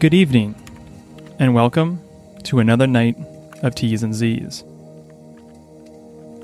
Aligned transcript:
Good 0.00 0.14
evening, 0.14 0.54
and 1.40 1.54
welcome 1.54 2.00
to 2.44 2.60
another 2.60 2.86
night 2.86 3.16
of 3.64 3.74
T's 3.74 4.04
and 4.04 4.14
Z's. 4.14 4.62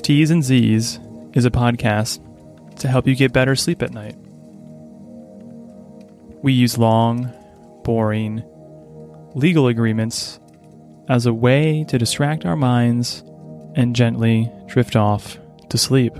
T's 0.02 0.32
and 0.32 0.42
Z's 0.42 0.98
is 1.34 1.44
a 1.44 1.52
podcast 1.52 2.18
to 2.80 2.88
help 2.88 3.06
you 3.06 3.14
get 3.14 3.32
better 3.32 3.54
sleep 3.54 3.80
at 3.80 3.92
night. 3.92 4.16
We 6.42 6.52
use 6.52 6.78
long, 6.78 7.32
boring, 7.84 8.42
legal 9.36 9.68
agreements 9.68 10.40
as 11.08 11.24
a 11.24 11.32
way 11.32 11.84
to 11.84 11.96
distract 11.96 12.44
our 12.44 12.56
minds 12.56 13.22
and 13.76 13.94
gently 13.94 14.50
drift 14.66 14.96
off 14.96 15.38
to 15.68 15.78
sleep. 15.78 16.16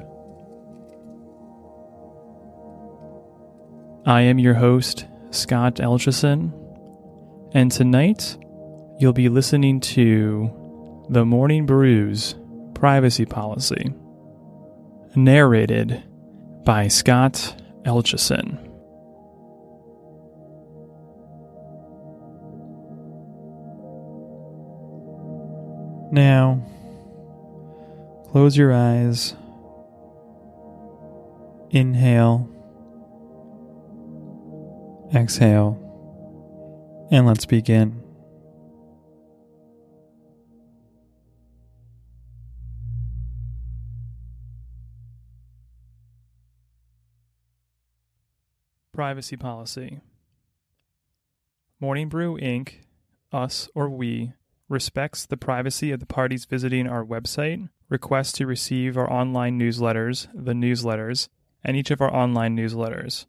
I 4.07 4.21
am 4.21 4.39
your 4.39 4.55
host, 4.55 5.07
Scott 5.33 5.75
Elchison, 5.79 6.61
and 7.55 7.71
tonight 7.71 8.37
you'll 8.99 9.13
be 9.13 9.29
listening 9.29 9.79
to 9.79 11.07
The 11.09 11.25
Morning 11.25 11.67
Brew's 11.67 12.35
Privacy 12.75 13.25
Policy, 13.25 13.93
narrated 15.15 16.03
by 16.65 16.89
Scott 16.89 17.55
Elchison. 17.85 18.59
Now, 26.11 26.61
close 28.33 28.57
your 28.57 28.73
eyes, 28.73 29.35
inhale, 31.71 32.49
exhale, 35.15 35.84
and 37.11 37.27
let's 37.27 37.47
begin. 37.47 38.01
Privacy 48.93 49.37
Policy 49.37 50.01
Morning 51.81 52.09
Brew 52.09 52.39
Inc., 52.39 52.75
us 53.33 53.69
or 53.75 53.89
we, 53.91 54.33
respects 54.69 55.27
the 55.27 55.37
privacy 55.37 55.91
of 55.91 56.01
the 56.01 56.07
parties 56.07 56.45
visiting 56.45 56.87
our 56.87 57.05
website, 57.05 57.69
requests 57.89 58.33
to 58.33 58.47
receive 58.47 58.97
our 58.97 59.13
online 59.13 59.59
newsletters, 59.59 60.29
the 60.33 60.53
newsletters, 60.53 61.29
and 61.65 61.77
each 61.77 61.91
of 61.91 62.01
our 62.01 62.15
online 62.15 62.57
newsletters 62.57 63.27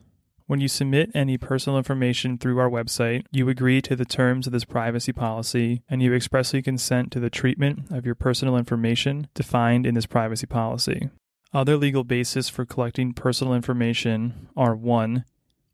When 0.53 0.61
you 0.61 0.67
submit 0.67 1.09
any 1.15 1.39
personal 1.39 1.79
information 1.79 2.37
through 2.37 2.59
our 2.59 2.69
website, 2.69 3.25
you 3.31 3.49
agree 3.49 3.81
to 3.81 3.95
the 3.95 4.05
terms 4.05 4.45
of 4.45 4.53
this 4.53 4.65
privacy 4.65 5.11
policy 5.11 5.81
and 5.89 5.99
you 5.99 6.13
expressly 6.13 6.61
consent 6.61 7.11
to 7.11 7.19
the 7.19 7.31
treatment 7.31 7.89
of 7.89 8.05
your 8.05 8.13
personal 8.13 8.55
information 8.55 9.29
defined 9.33 9.87
in 9.87 9.95
this 9.95 10.05
privacy 10.05 10.45
policy. 10.45 11.09
Other 11.55 11.75
legal 11.75 12.03
basis 12.03 12.49
for 12.49 12.67
collecting 12.67 13.13
personal 13.13 13.55
information 13.55 14.47
are 14.55 14.75
1 14.75 15.25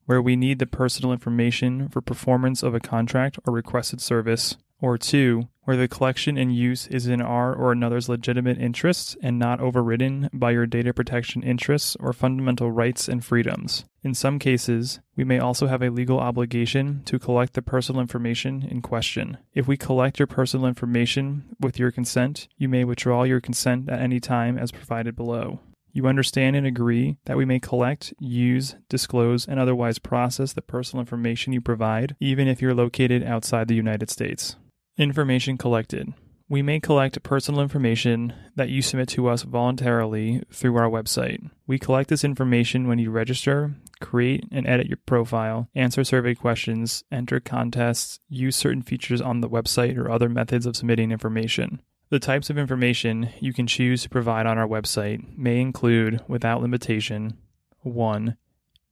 where 0.05 0.21
we 0.21 0.37
need 0.37 0.59
the 0.59 0.65
personal 0.65 1.11
information 1.11 1.89
for 1.89 1.99
performance 1.99 2.63
of 2.63 2.73
a 2.73 2.79
contract 2.79 3.37
or 3.45 3.53
requested 3.53 3.99
service, 3.99 4.55
or 4.81 4.97
two, 4.97 5.47
where 5.63 5.77
the 5.77 5.87
collection 5.87 6.37
and 6.37 6.55
use 6.55 6.87
is 6.87 7.05
in 7.05 7.21
our 7.21 7.53
or 7.53 7.71
another's 7.71 8.09
legitimate 8.09 8.57
interests 8.59 9.15
and 9.21 9.37
not 9.37 9.59
overridden 9.59 10.29
by 10.33 10.49
your 10.49 10.65
data 10.65 10.91
protection 10.93 11.43
interests 11.43 11.95
or 11.99 12.11
fundamental 12.11 12.71
rights 12.71 13.07
and 13.07 13.23
freedoms. 13.23 13.85
In 14.01 14.15
some 14.15 14.39
cases, 14.39 14.99
we 15.15 15.23
may 15.23 15.37
also 15.37 15.67
have 15.67 15.83
a 15.83 15.91
legal 15.91 16.19
obligation 16.19 17.03
to 17.05 17.19
collect 17.19 17.53
the 17.53 17.61
personal 17.61 18.01
information 18.01 18.63
in 18.63 18.81
question. 18.81 19.37
If 19.53 19.67
we 19.67 19.77
collect 19.77 20.17
your 20.17 20.27
personal 20.27 20.65
information 20.65 21.43
with 21.59 21.77
your 21.77 21.91
consent, 21.91 22.47
you 22.57 22.67
may 22.67 22.83
withdraw 22.83 23.23
your 23.23 23.41
consent 23.41 23.89
at 23.89 23.99
any 23.99 24.19
time 24.19 24.57
as 24.57 24.71
provided 24.71 25.15
below. 25.15 25.59
You 25.91 26.07
understand 26.07 26.55
and 26.55 26.65
agree 26.65 27.17
that 27.25 27.37
we 27.37 27.45
may 27.45 27.59
collect, 27.59 28.13
use, 28.19 28.75
disclose, 28.89 29.47
and 29.47 29.59
otherwise 29.59 29.99
process 29.99 30.53
the 30.53 30.61
personal 30.61 31.01
information 31.01 31.51
you 31.51 31.61
provide, 31.61 32.15
even 32.19 32.47
if 32.47 32.61
you're 32.61 32.73
located 32.73 33.23
outside 33.23 33.67
the 33.67 33.75
United 33.75 34.09
States. 34.09 34.55
Information 34.99 35.57
collected. 35.57 36.13
We 36.49 36.61
may 36.61 36.81
collect 36.81 37.23
personal 37.23 37.61
information 37.61 38.33
that 38.57 38.67
you 38.67 38.81
submit 38.81 39.07
to 39.09 39.29
us 39.29 39.43
voluntarily 39.43 40.43
through 40.51 40.75
our 40.75 40.89
website. 40.89 41.49
We 41.65 41.79
collect 41.79 42.09
this 42.09 42.25
information 42.25 42.85
when 42.85 42.99
you 42.99 43.09
register, 43.09 43.75
create 44.01 44.43
and 44.51 44.67
edit 44.67 44.87
your 44.87 44.97
profile, 45.05 45.69
answer 45.73 46.03
survey 46.03 46.35
questions, 46.35 47.05
enter 47.13 47.39
contests, 47.39 48.19
use 48.27 48.57
certain 48.57 48.81
features 48.81 49.21
on 49.21 49.39
the 49.39 49.47
website, 49.47 49.97
or 49.97 50.11
other 50.11 50.27
methods 50.27 50.65
of 50.65 50.75
submitting 50.75 51.13
information. 51.13 51.81
The 52.09 52.19
types 52.19 52.49
of 52.49 52.57
information 52.57 53.29
you 53.39 53.53
can 53.53 53.67
choose 53.67 54.03
to 54.03 54.09
provide 54.09 54.47
on 54.47 54.57
our 54.57 54.67
website 54.67 55.37
may 55.37 55.61
include, 55.61 56.19
without 56.27 56.61
limitation, 56.61 57.37
1. 57.83 58.35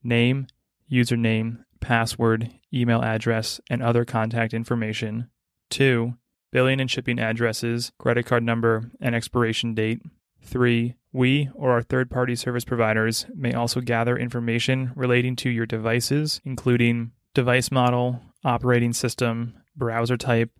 Name, 0.02 0.46
username, 0.90 1.64
password, 1.80 2.50
email 2.72 3.02
address, 3.02 3.60
and 3.68 3.82
other 3.82 4.06
contact 4.06 4.54
information. 4.54 5.28
2. 5.70 6.14
Billing 6.50 6.80
and 6.80 6.90
shipping 6.90 7.18
addresses, 7.18 7.92
credit 7.98 8.24
card 8.26 8.42
number, 8.42 8.90
and 9.00 9.14
expiration 9.14 9.74
date. 9.74 10.00
3. 10.42 10.94
We 11.12 11.48
or 11.54 11.72
our 11.72 11.82
third 11.82 12.10
party 12.10 12.34
service 12.36 12.64
providers 12.64 13.26
may 13.34 13.52
also 13.52 13.80
gather 13.80 14.16
information 14.16 14.92
relating 14.94 15.36
to 15.36 15.50
your 15.50 15.66
devices, 15.66 16.40
including 16.44 17.12
device 17.34 17.70
model, 17.70 18.20
operating 18.44 18.92
system, 18.92 19.54
browser 19.76 20.16
type, 20.16 20.50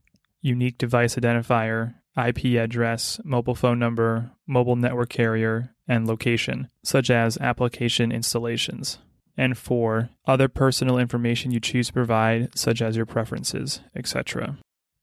unique 0.41 0.79
device 0.79 1.17
identifier, 1.17 1.95
IP 2.17 2.59
address, 2.59 3.21
mobile 3.25 3.55
phone 3.55 3.79
number, 3.79 4.33
mobile 4.47 4.77
network 4.77 5.09
carrier, 5.09 5.75
and 5.87 6.07
location, 6.07 6.69
such 6.85 7.11
as 7.11 7.39
application 7.39 8.13
installations. 8.13 8.99
And 9.37 9.57
four, 9.57 10.11
other 10.27 10.49
personal 10.49 10.99
information 10.99 11.53
you 11.53 11.61
choose 11.61 11.89
to 11.89 11.93
provide, 11.93 12.59
such 12.59 12.83
as 12.83 12.97
your 12.97 13.07
preferences, 13.07 13.81
etc. 13.95 14.59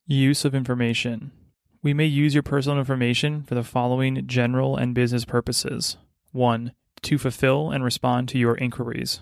Use 0.08 0.46
of 0.46 0.56
information. 0.56 1.32
We 1.82 1.94
may 1.94 2.06
use 2.06 2.34
your 2.34 2.44
personal 2.44 2.80
information 2.80 3.44
for 3.44 3.56
the 3.56 3.64
following 3.64 4.26
general 4.28 4.78
and 4.78 4.94
business 4.94 5.26
purposes 5.26 5.98
1. 6.32 6.72
To 7.04 7.18
fulfill 7.18 7.72
and 7.72 7.84
respond 7.84 8.30
to 8.30 8.40
your 8.40 8.56
inquiries. 8.56 9.20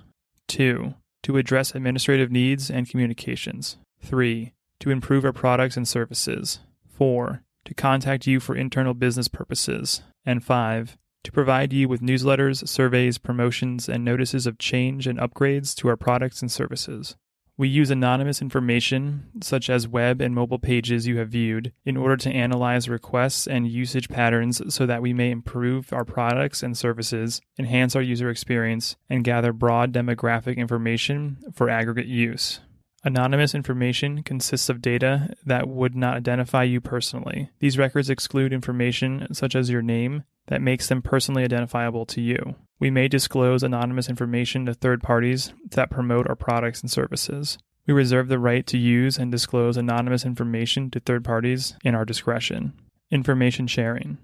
2. 0.48 0.94
To 1.24 1.38
address 1.38 1.76
administrative 1.76 2.32
needs 2.32 2.70
and 2.70 2.90
communications. 2.90 3.78
3. 4.02 4.54
To 4.80 4.90
improve 4.90 5.26
our 5.26 5.34
products 5.34 5.76
and 5.76 5.88
services. 5.88 6.60
4 6.98 7.44
to 7.66 7.74
contact 7.74 8.28
you 8.28 8.40
for 8.40 8.56
internal 8.56 8.94
business 8.94 9.28
purposes. 9.28 10.02
And 10.26 10.44
five, 10.44 10.98
to 11.24 11.32
provide 11.32 11.74
you 11.74 11.88
with 11.88 12.02
newsletters, 12.02 12.68
surveys, 12.68 13.18
promotions, 13.18 13.88
and 13.88 14.04
notices 14.04 14.46
of 14.46 14.58
change 14.58 15.08
and 15.08 15.20
upgrades 15.20 15.76
to 15.76 15.88
our 15.88 15.98
products 15.98 16.42
and 16.42 16.52
services. 16.52 17.16
We 17.56 17.68
use 17.68 17.92
anonymous 17.92 18.42
information, 18.42 19.30
such 19.42 19.70
as 19.70 19.88
web 19.88 20.22
and 20.22 20.34
mobile 20.34 20.58
pages 20.58 21.06
you 21.06 21.18
have 21.20 21.30
viewed, 21.30 21.72
in 21.86 21.98
order 21.98 22.18
to 22.18 22.32
analyze 22.32 22.90
requests 22.90 23.46
and 23.46 23.68
usage 23.68 24.10
patterns 24.10 24.62
so 24.74 24.88
that 24.88 25.04
we 25.04 25.14
may 25.14 25.30
improve 25.30 25.94
our 25.94 26.04
products 26.04 26.64
and 26.64 26.76
services, 26.76 27.42
enhance 27.60 27.96
our 27.96 28.02
user 28.02 28.30
experience, 28.30 28.96
and 29.08 29.24
gather 29.24 29.54
broad 29.54 29.94
demographic 29.94 30.58
information 30.58 31.38
for 31.54 31.70
aggregate 31.70 32.08
use. 32.08 32.60
Anonymous 33.04 33.54
information 33.54 34.24
consists 34.24 34.70
of 34.70 34.82
data 34.82 35.36
that 35.46 35.68
would 35.68 35.94
not 35.94 36.16
identify 36.16 36.64
you 36.64 36.82
personally. 36.82 37.50
These 37.60 37.78
records 37.78 38.10
exclude 38.10 38.54
information 38.54 39.28
such 39.34 39.56
as 39.56 39.70
your 39.70 39.82
name 39.82 40.24
that 40.48 40.62
makes 40.62 40.88
them 40.88 41.02
personally 41.02 41.44
identifiable 41.44 42.06
to 42.08 42.22
you. 42.22 42.56
We 42.80 42.90
may 42.90 43.08
disclose 43.08 43.64
anonymous 43.64 44.10
information 44.10 44.66
to 44.66 44.74
third 44.74 45.02
parties 45.02 45.54
that 45.72 45.90
promote 45.90 46.28
our 46.28 46.36
products 46.36 46.82
and 46.82 46.92
services. 46.92 47.58
We 47.88 47.94
reserve 47.94 48.28
the 48.28 48.40
right 48.40 48.66
to 48.68 48.78
use 48.78 49.18
and 49.18 49.32
disclose 49.32 49.78
anonymous 49.78 50.26
information 50.26 50.90
to 50.92 51.00
third 51.00 51.24
parties 51.24 51.76
in 51.84 51.96
our 51.96 52.06
discretion. 52.06 52.74
Information 53.12 53.68
sharing. 53.68 54.18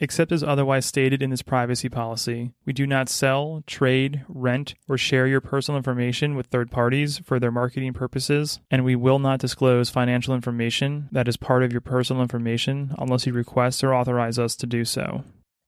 Except 0.00 0.32
as 0.32 0.42
otherwise 0.42 0.84
stated 0.84 1.22
in 1.22 1.30
this 1.30 1.42
privacy 1.42 1.88
policy, 1.88 2.50
we 2.66 2.72
do 2.72 2.86
not 2.86 3.08
sell, 3.08 3.62
trade, 3.66 4.24
rent, 4.28 4.74
or 4.88 4.98
share 4.98 5.28
your 5.28 5.40
personal 5.40 5.76
information 5.76 6.34
with 6.34 6.48
third 6.48 6.70
parties 6.70 7.18
for 7.18 7.38
their 7.38 7.52
marketing 7.52 7.92
purposes, 7.92 8.58
and 8.70 8.84
we 8.84 8.96
will 8.96 9.20
not 9.20 9.38
disclose 9.38 9.90
financial 9.90 10.34
information 10.34 11.08
that 11.12 11.28
is 11.28 11.36
part 11.36 11.62
of 11.62 11.70
your 11.70 11.80
personal 11.80 12.22
information 12.22 12.92
unless 12.98 13.24
you 13.24 13.32
request 13.32 13.84
or 13.84 13.94
authorize 13.94 14.38
us 14.38 14.56
to 14.56 14.66
do 14.66 14.84
so. 14.84 15.22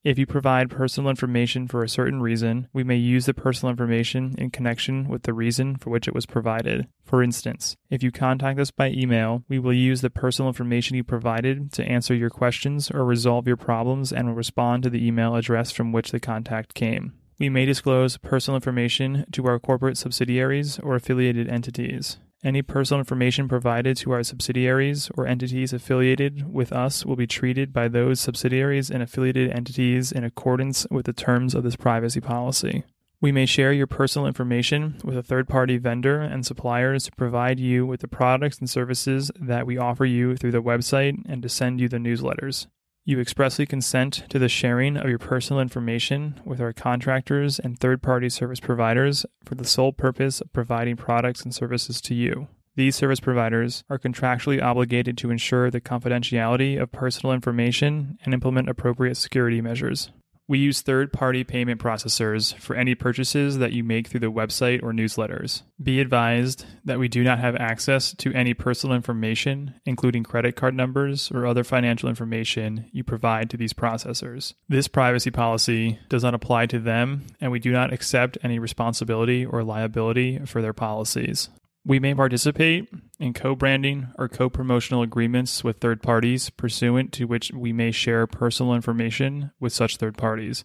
If 0.06 0.20
you 0.20 0.25
provide 0.25 0.70
personal 0.70 1.11
information 1.11 1.67
for 1.67 1.82
a 1.82 1.88
certain 1.88 2.23
reason, 2.23 2.69
we 2.73 2.85
may 2.85 2.94
use 2.94 3.26
the 3.26 3.35
personal 3.35 3.73
information 3.73 4.37
in 4.38 4.50
connection 4.50 5.08
with 5.08 5.25
the 5.25 5.35
reason 5.35 5.75
for 5.75 5.91
which 5.91 6.06
it 6.06 6.14
was 6.14 6.26
provided. 6.26 6.87
For 7.03 7.25
instance, 7.25 7.76
if 7.91 8.05
you 8.05 8.12
contact 8.12 8.61
us 8.61 8.70
by 8.70 8.91
email, 8.91 9.43
we 9.49 9.58
will 9.58 9.73
use 9.73 10.03
the 10.03 10.08
personal 10.08 10.49
information 10.49 10.97
you 10.97 11.03
provided 11.03 11.73
to 11.73 11.85
answer 11.85 12.14
your 12.14 12.31
questions 12.31 12.88
or 12.88 13.05
resolve 13.05 13.49
your 13.49 13.56
problems 13.56 14.12
and 14.12 14.29
will 14.29 14.37
respond 14.37 14.85
to 14.85 14.91
the 14.91 15.05
email 15.05 15.35
address 15.35 15.73
from 15.73 15.91
which 15.91 16.12
the 16.12 16.20
contact 16.20 16.75
came. 16.75 17.12
We 17.41 17.49
may 17.49 17.67
disclose 17.67 18.17
personal 18.17 18.55
information 18.55 19.25
to 19.32 19.44
our 19.47 19.58
corporate 19.58 19.99
subsidiaries 19.99 20.79
or 20.79 20.94
affiliated 20.94 21.49
entities. 21.49 22.19
Any 22.46 22.62
personal 22.62 23.00
information 23.00 23.48
provided 23.48 23.96
to 23.96 24.12
our 24.12 24.22
subsidiaries 24.22 25.10
or 25.16 25.26
entities 25.26 25.72
affiliated 25.72 26.54
with 26.54 26.72
us 26.72 27.04
will 27.04 27.16
be 27.16 27.26
treated 27.26 27.72
by 27.72 27.88
those 27.88 28.20
subsidiaries 28.20 28.88
and 28.88 29.02
affiliated 29.02 29.50
entities 29.50 30.12
in 30.12 30.22
accordance 30.22 30.87
with 30.88 31.06
the 31.06 31.12
terms 31.12 31.56
of 31.56 31.64
this 31.64 31.75
privacy 31.75 32.20
policy. 32.20 32.84
We 33.20 33.32
may 33.32 33.46
share 33.46 33.72
your 33.72 33.88
personal 33.88 34.28
information 34.28 34.94
with 35.02 35.16
a 35.16 35.25
third 35.25 35.48
party 35.48 35.76
vendor 35.76 36.20
and 36.20 36.46
suppliers 36.46 37.06
to 37.06 37.12
provide 37.16 37.58
you 37.58 37.84
with 37.84 38.00
the 38.00 38.06
products 38.06 38.60
and 38.60 38.70
services 38.70 39.32
that 39.40 39.66
we 39.66 39.76
offer 39.76 40.04
you 40.04 40.37
through 40.37 40.52
the 40.52 40.62
website 40.62 41.20
and 41.28 41.43
to 41.43 41.48
send 41.48 41.81
you 41.81 41.88
the 41.88 41.96
newsletters. 41.96 42.69
You 43.08 43.20
expressly 43.20 43.67
consent 43.67 44.25
to 44.31 44.38
the 44.41 44.49
sharing 44.49 44.97
of 44.97 45.08
your 45.08 45.20
personal 45.20 45.62
information 45.62 46.41
with 46.44 46.61
our 46.61 46.73
contractors 46.73 47.61
and 47.61 47.79
third 47.79 48.03
party 48.03 48.29
service 48.29 48.58
providers 48.58 49.25
for 49.44 49.55
the 49.55 49.64
sole 49.64 49.93
purpose 49.93 50.41
of 50.41 50.53
providing 50.53 50.97
products 50.97 51.43
and 51.43 51.55
services 51.55 52.00
to 52.00 52.17
you. 52.17 52.49
These 52.75 52.97
service 52.97 53.20
providers 53.20 53.85
are 53.88 54.00
contractually 54.00 54.61
obligated 54.61 55.17
to 55.19 55.31
ensure 55.31 55.70
the 55.70 55.81
confidentiality 55.81 56.82
of 56.82 56.91
personal 56.91 57.32
information 57.32 58.19
and 58.25 58.35
implement 58.35 58.69
appropriate 58.69 59.17
security 59.17 59.61
measures. 59.61 60.11
We 60.48 60.58
use 60.58 60.81
third 60.81 61.12
party 61.12 61.43
payment 61.43 61.81
processors 61.81 62.54
for 62.54 62.76
any 62.76 62.94
purchases 62.94 63.58
that 63.58 63.72
you 63.72 63.82
make 63.82 64.06
through 64.06 64.20
the 64.20 64.31
website 64.31 64.82
or 64.82 64.93
newsletters. 64.93 65.62
Be 65.82 66.00
advised 66.00 66.64
that 66.84 67.00
we 67.00 67.08
do 67.08 67.25
not 67.25 67.40
have 67.40 67.56
access 67.56 68.14
to 68.14 68.32
any 68.32 68.54
personal 68.54 68.94
information, 68.94 69.75
including 69.84 70.22
credit 70.22 70.54
card 70.54 70.75
numbers 70.75 71.32
or 71.32 71.46
other 71.46 71.64
financial 71.64 72.08
information 72.08 72.88
you 72.93 73.02
provide 73.02 73.50
to 73.50 73.56
these 73.56 73.72
processors. 73.72 74.54
This 74.69 74.87
privacy 74.87 75.32
policy 75.32 75.98
does 76.08 76.22
not 76.22 76.34
apply 76.34 76.66
to 76.66 76.78
them, 76.78 77.26
and 77.40 77.50
we 77.50 77.58
do 77.58 77.72
not 77.72 77.93
accept 77.93 78.38
any 78.43 78.60
responsibility 78.60 79.44
or 79.44 79.64
liability 79.64 80.38
for 80.46 80.62
their 80.62 80.72
policies. 80.72 81.48
We 81.86 82.00
may 82.00 82.14
participate 82.14 82.88
in 83.20 83.32
co 83.32 83.54
branding 83.54 84.08
or 84.18 84.28
co 84.28 84.50
promotional 84.50 85.02
agreements 85.02 85.62
with 85.62 85.78
third 85.78 86.02
parties, 86.02 86.50
pursuant 86.50 87.12
to 87.12 87.26
which 87.26 87.52
we 87.52 87.72
may 87.72 87.92
share 87.92 88.26
personal 88.26 88.74
information 88.74 89.52
with 89.60 89.72
such 89.72 89.96
third 89.96 90.18
parties, 90.18 90.64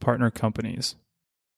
partner 0.00 0.30
companies. 0.30 0.96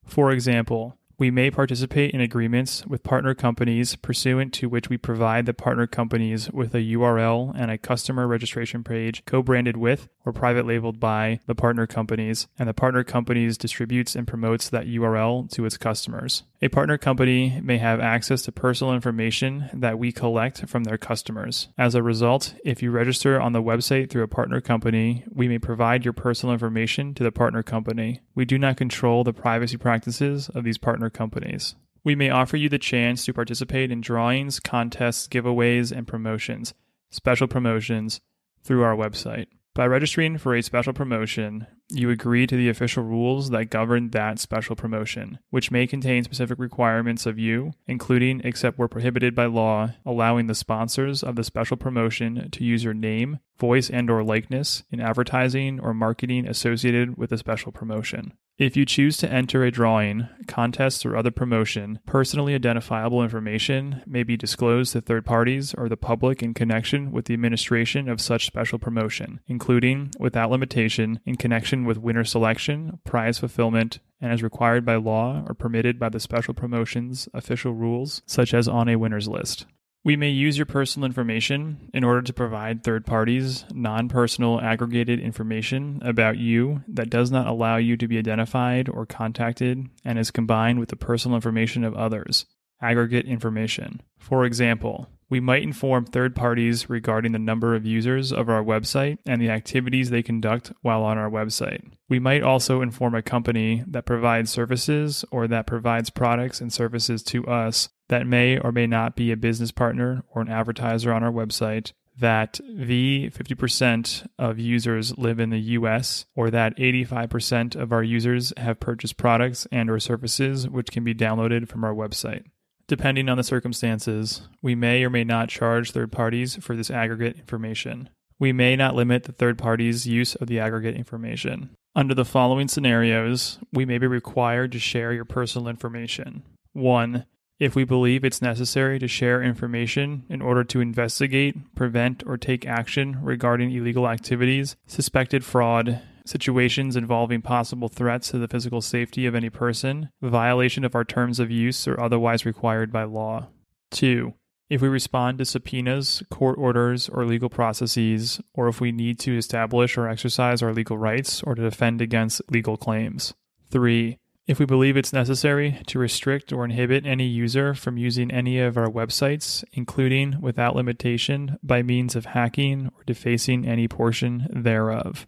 For 0.04 0.32
example, 0.32 0.98
we 1.18 1.30
may 1.30 1.50
participate 1.50 2.10
in 2.10 2.20
agreements 2.20 2.86
with 2.86 3.02
partner 3.02 3.34
companies 3.34 3.96
pursuant 3.96 4.52
to 4.52 4.68
which 4.68 4.90
we 4.90 4.98
provide 4.98 5.46
the 5.46 5.54
partner 5.54 5.86
companies 5.86 6.50
with 6.50 6.74
a 6.74 6.78
URL 6.78 7.54
and 7.56 7.70
a 7.70 7.78
customer 7.78 8.26
registration 8.26 8.84
page 8.84 9.24
co 9.24 9.42
branded 9.42 9.76
with 9.78 10.08
or 10.26 10.32
private 10.32 10.66
labeled 10.66 10.98
by 10.98 11.38
the 11.46 11.54
partner 11.54 11.86
companies, 11.86 12.48
and 12.58 12.68
the 12.68 12.74
partner 12.74 13.04
companies 13.04 13.56
distributes 13.56 14.16
and 14.16 14.26
promotes 14.26 14.68
that 14.68 14.86
URL 14.86 15.48
to 15.52 15.64
its 15.64 15.78
customers. 15.78 16.42
A 16.60 16.68
partner 16.68 16.98
company 16.98 17.60
may 17.62 17.78
have 17.78 18.00
access 18.00 18.42
to 18.42 18.52
personal 18.52 18.92
information 18.92 19.70
that 19.72 19.98
we 19.98 20.10
collect 20.10 20.66
from 20.68 20.84
their 20.84 20.98
customers. 20.98 21.68
As 21.78 21.94
a 21.94 22.02
result, 22.02 22.54
if 22.64 22.82
you 22.82 22.90
register 22.90 23.40
on 23.40 23.52
the 23.52 23.62
website 23.62 24.10
through 24.10 24.24
a 24.24 24.28
partner 24.28 24.60
company, 24.60 25.24
we 25.32 25.48
may 25.48 25.58
provide 25.58 26.04
your 26.04 26.14
personal 26.14 26.52
information 26.52 27.14
to 27.14 27.22
the 27.22 27.30
partner 27.30 27.62
company. 27.62 28.20
We 28.34 28.44
do 28.44 28.58
not 28.58 28.76
control 28.76 29.22
the 29.22 29.32
privacy 29.32 29.76
practices 29.76 30.48
of 30.48 30.64
these 30.64 30.78
partner 31.06 31.10
companies. 31.10 31.74
We 32.04 32.14
may 32.14 32.30
offer 32.30 32.56
you 32.56 32.68
the 32.68 32.78
chance 32.78 33.24
to 33.24 33.32
participate 33.32 33.90
in 33.90 34.00
drawings, 34.00 34.60
contests, 34.60 35.28
giveaways, 35.28 35.92
and 35.92 36.06
promotions, 36.06 36.74
special 37.10 37.48
promotions, 37.48 38.20
through 38.62 38.82
our 38.82 38.96
website. 38.96 39.46
By 39.74 39.86
registering 39.86 40.38
for 40.38 40.54
a 40.54 40.62
special 40.62 40.92
promotion, 40.92 41.66
you 41.90 42.10
agree 42.10 42.46
to 42.46 42.56
the 42.56 42.70
official 42.70 43.04
rules 43.04 43.50
that 43.50 43.70
govern 43.70 44.10
that 44.10 44.38
special 44.38 44.74
promotion, 44.74 45.38
which 45.50 45.70
may 45.70 45.86
contain 45.86 46.24
specific 46.24 46.58
requirements 46.58 47.26
of 47.26 47.38
you, 47.38 47.72
including, 47.86 48.40
except 48.42 48.78
where 48.78 48.88
prohibited 48.88 49.34
by 49.34 49.46
law, 49.46 49.90
allowing 50.04 50.46
the 50.46 50.54
sponsors 50.54 51.22
of 51.22 51.36
the 51.36 51.44
special 51.44 51.76
promotion 51.76 52.48
to 52.50 52.64
use 52.64 52.84
your 52.84 52.94
name, 52.94 53.38
voice, 53.58 53.90
and 53.90 54.10
or 54.10 54.24
likeness 54.24 54.82
in 54.90 55.00
advertising 55.00 55.78
or 55.78 55.92
marketing 55.92 56.48
associated 56.48 57.18
with 57.18 57.30
the 57.30 57.38
special 57.38 57.70
promotion. 57.70 58.32
If 58.58 58.74
you 58.74 58.86
choose 58.86 59.18
to 59.18 59.30
enter 59.30 59.64
a 59.64 59.70
drawing, 59.70 60.30
contest, 60.46 61.04
or 61.04 61.14
other 61.14 61.30
promotion, 61.30 61.98
personally 62.06 62.54
identifiable 62.54 63.22
information 63.22 64.02
may 64.06 64.22
be 64.22 64.38
disclosed 64.38 64.94
to 64.94 65.02
third 65.02 65.26
parties 65.26 65.74
or 65.74 65.90
the 65.90 65.98
public 65.98 66.42
in 66.42 66.54
connection 66.54 67.12
with 67.12 67.26
the 67.26 67.34
administration 67.34 68.08
of 68.08 68.18
such 68.18 68.46
special 68.46 68.78
promotion, 68.78 69.40
including, 69.46 70.10
without 70.18 70.50
limitation, 70.50 71.20
in 71.26 71.36
connection 71.36 71.84
with 71.84 71.98
winner 71.98 72.24
selection, 72.24 72.98
prize 73.04 73.38
fulfillment, 73.38 73.98
and 74.22 74.32
as 74.32 74.42
required 74.42 74.86
by 74.86 74.96
law 74.96 75.44
or 75.46 75.52
permitted 75.52 75.98
by 75.98 76.08
the 76.08 76.18
special 76.18 76.54
promotion's 76.54 77.28
official 77.34 77.74
rules, 77.74 78.22
such 78.24 78.54
as 78.54 78.66
on 78.66 78.88
a 78.88 78.96
winner's 78.96 79.28
list. 79.28 79.66
We 80.06 80.14
may 80.14 80.30
use 80.30 80.56
your 80.56 80.66
personal 80.66 81.04
information 81.04 81.90
in 81.92 82.04
order 82.04 82.22
to 82.22 82.32
provide 82.32 82.84
third 82.84 83.04
parties 83.04 83.64
non 83.74 84.08
personal 84.08 84.60
aggregated 84.60 85.18
information 85.18 86.00
about 86.04 86.36
you 86.36 86.84
that 86.86 87.10
does 87.10 87.32
not 87.32 87.48
allow 87.48 87.78
you 87.78 87.96
to 87.96 88.06
be 88.06 88.16
identified 88.16 88.88
or 88.88 89.04
contacted 89.04 89.88
and 90.04 90.16
is 90.16 90.30
combined 90.30 90.78
with 90.78 90.90
the 90.90 90.96
personal 90.96 91.34
information 91.34 91.82
of 91.82 91.96
others. 91.96 92.46
Aggregate 92.80 93.26
information. 93.26 94.00
For 94.16 94.44
example, 94.44 95.08
we 95.28 95.40
might 95.40 95.64
inform 95.64 96.04
third 96.04 96.36
parties 96.36 96.88
regarding 96.88 97.32
the 97.32 97.40
number 97.40 97.74
of 97.74 97.84
users 97.84 98.32
of 98.32 98.48
our 98.48 98.62
website 98.62 99.18
and 99.26 99.42
the 99.42 99.50
activities 99.50 100.10
they 100.10 100.22
conduct 100.22 100.70
while 100.82 101.02
on 101.02 101.18
our 101.18 101.28
website. 101.28 101.82
We 102.08 102.20
might 102.20 102.44
also 102.44 102.80
inform 102.80 103.16
a 103.16 103.22
company 103.22 103.82
that 103.88 104.06
provides 104.06 104.52
services 104.52 105.24
or 105.32 105.48
that 105.48 105.66
provides 105.66 106.10
products 106.10 106.60
and 106.60 106.72
services 106.72 107.24
to 107.24 107.44
us 107.48 107.88
that 108.08 108.26
may 108.26 108.58
or 108.58 108.72
may 108.72 108.86
not 108.86 109.16
be 109.16 109.32
a 109.32 109.36
business 109.36 109.70
partner 109.70 110.22
or 110.30 110.42
an 110.42 110.48
advertiser 110.48 111.12
on 111.12 111.22
our 111.22 111.32
website 111.32 111.92
that 112.18 112.60
the 112.68 113.30
50% 113.30 114.26
of 114.38 114.58
users 114.58 115.16
live 115.18 115.38
in 115.38 115.50
the 115.50 115.58
US 115.58 116.24
or 116.34 116.50
that 116.50 116.76
85% 116.78 117.76
of 117.76 117.92
our 117.92 118.02
users 118.02 118.52
have 118.56 118.80
purchased 118.80 119.16
products 119.16 119.66
and 119.70 119.90
or 119.90 120.00
services 120.00 120.68
which 120.68 120.90
can 120.90 121.04
be 121.04 121.14
downloaded 121.14 121.68
from 121.68 121.84
our 121.84 121.94
website. 121.94 122.44
Depending 122.88 123.28
on 123.28 123.36
the 123.36 123.42
circumstances, 123.42 124.48
we 124.62 124.74
may 124.74 125.04
or 125.04 125.10
may 125.10 125.24
not 125.24 125.48
charge 125.48 125.90
third 125.90 126.12
parties 126.12 126.56
for 126.56 126.76
this 126.76 126.90
aggregate 126.90 127.36
information. 127.36 128.08
We 128.38 128.52
may 128.52 128.76
not 128.76 128.94
limit 128.94 129.24
the 129.24 129.32
third 129.32 129.58
party's 129.58 130.06
use 130.06 130.34
of 130.36 130.46
the 130.46 130.60
aggregate 130.60 130.94
information. 130.94 131.70
Under 131.96 132.14
the 132.14 132.24
following 132.24 132.68
scenarios, 132.68 133.58
we 133.72 133.84
may 133.84 133.98
be 133.98 134.06
required 134.06 134.72
to 134.72 134.78
share 134.78 135.12
your 135.12 135.24
personal 135.24 135.68
information. 135.68 136.44
1 136.74 137.24
if 137.58 137.74
we 137.74 137.84
believe 137.84 138.24
it's 138.24 138.42
necessary 138.42 138.98
to 138.98 139.08
share 139.08 139.42
information 139.42 140.24
in 140.28 140.42
order 140.42 140.62
to 140.64 140.80
investigate, 140.80 141.74
prevent, 141.74 142.22
or 142.26 142.36
take 142.36 142.66
action 142.66 143.18
regarding 143.22 143.70
illegal 143.70 144.08
activities, 144.08 144.76
suspected 144.86 145.44
fraud, 145.44 146.02
situations 146.26 146.96
involving 146.96 147.40
possible 147.40 147.88
threats 147.88 148.30
to 148.30 148.38
the 148.38 148.48
physical 148.48 148.80
safety 148.82 149.26
of 149.26 149.34
any 149.34 149.48
person, 149.48 150.10
violation 150.20 150.84
of 150.84 150.94
our 150.94 151.04
terms 151.04 151.40
of 151.40 151.50
use, 151.50 151.88
or 151.88 151.98
otherwise 152.00 152.44
required 152.44 152.92
by 152.92 153.04
law. 153.04 153.46
2. 153.92 154.34
If 154.68 154.82
we 154.82 154.88
respond 154.88 155.38
to 155.38 155.44
subpoenas, 155.44 156.24
court 156.28 156.58
orders, 156.58 157.08
or 157.08 157.24
legal 157.24 157.48
processes, 157.48 158.40
or 158.52 158.66
if 158.68 158.80
we 158.80 158.90
need 158.90 159.18
to 159.20 159.36
establish 159.36 159.96
or 159.96 160.08
exercise 160.08 160.60
our 160.60 160.72
legal 160.72 160.98
rights 160.98 161.42
or 161.44 161.54
to 161.54 161.62
defend 161.62 162.02
against 162.02 162.42
legal 162.50 162.76
claims. 162.76 163.32
3. 163.70 164.18
If 164.46 164.60
we 164.60 164.66
believe 164.66 164.96
it's 164.96 165.12
necessary 165.12 165.80
to 165.88 165.98
restrict 165.98 166.52
or 166.52 166.64
inhibit 166.64 167.04
any 167.04 167.26
user 167.26 167.74
from 167.74 167.98
using 167.98 168.30
any 168.30 168.60
of 168.60 168.76
our 168.76 168.88
websites, 168.88 169.64
including 169.72 170.40
without 170.40 170.76
limitation 170.76 171.58
by 171.64 171.82
means 171.82 172.14
of 172.14 172.26
hacking 172.26 172.86
or 172.94 173.02
defacing 173.04 173.66
any 173.66 173.88
portion 173.88 174.46
thereof. 174.52 175.26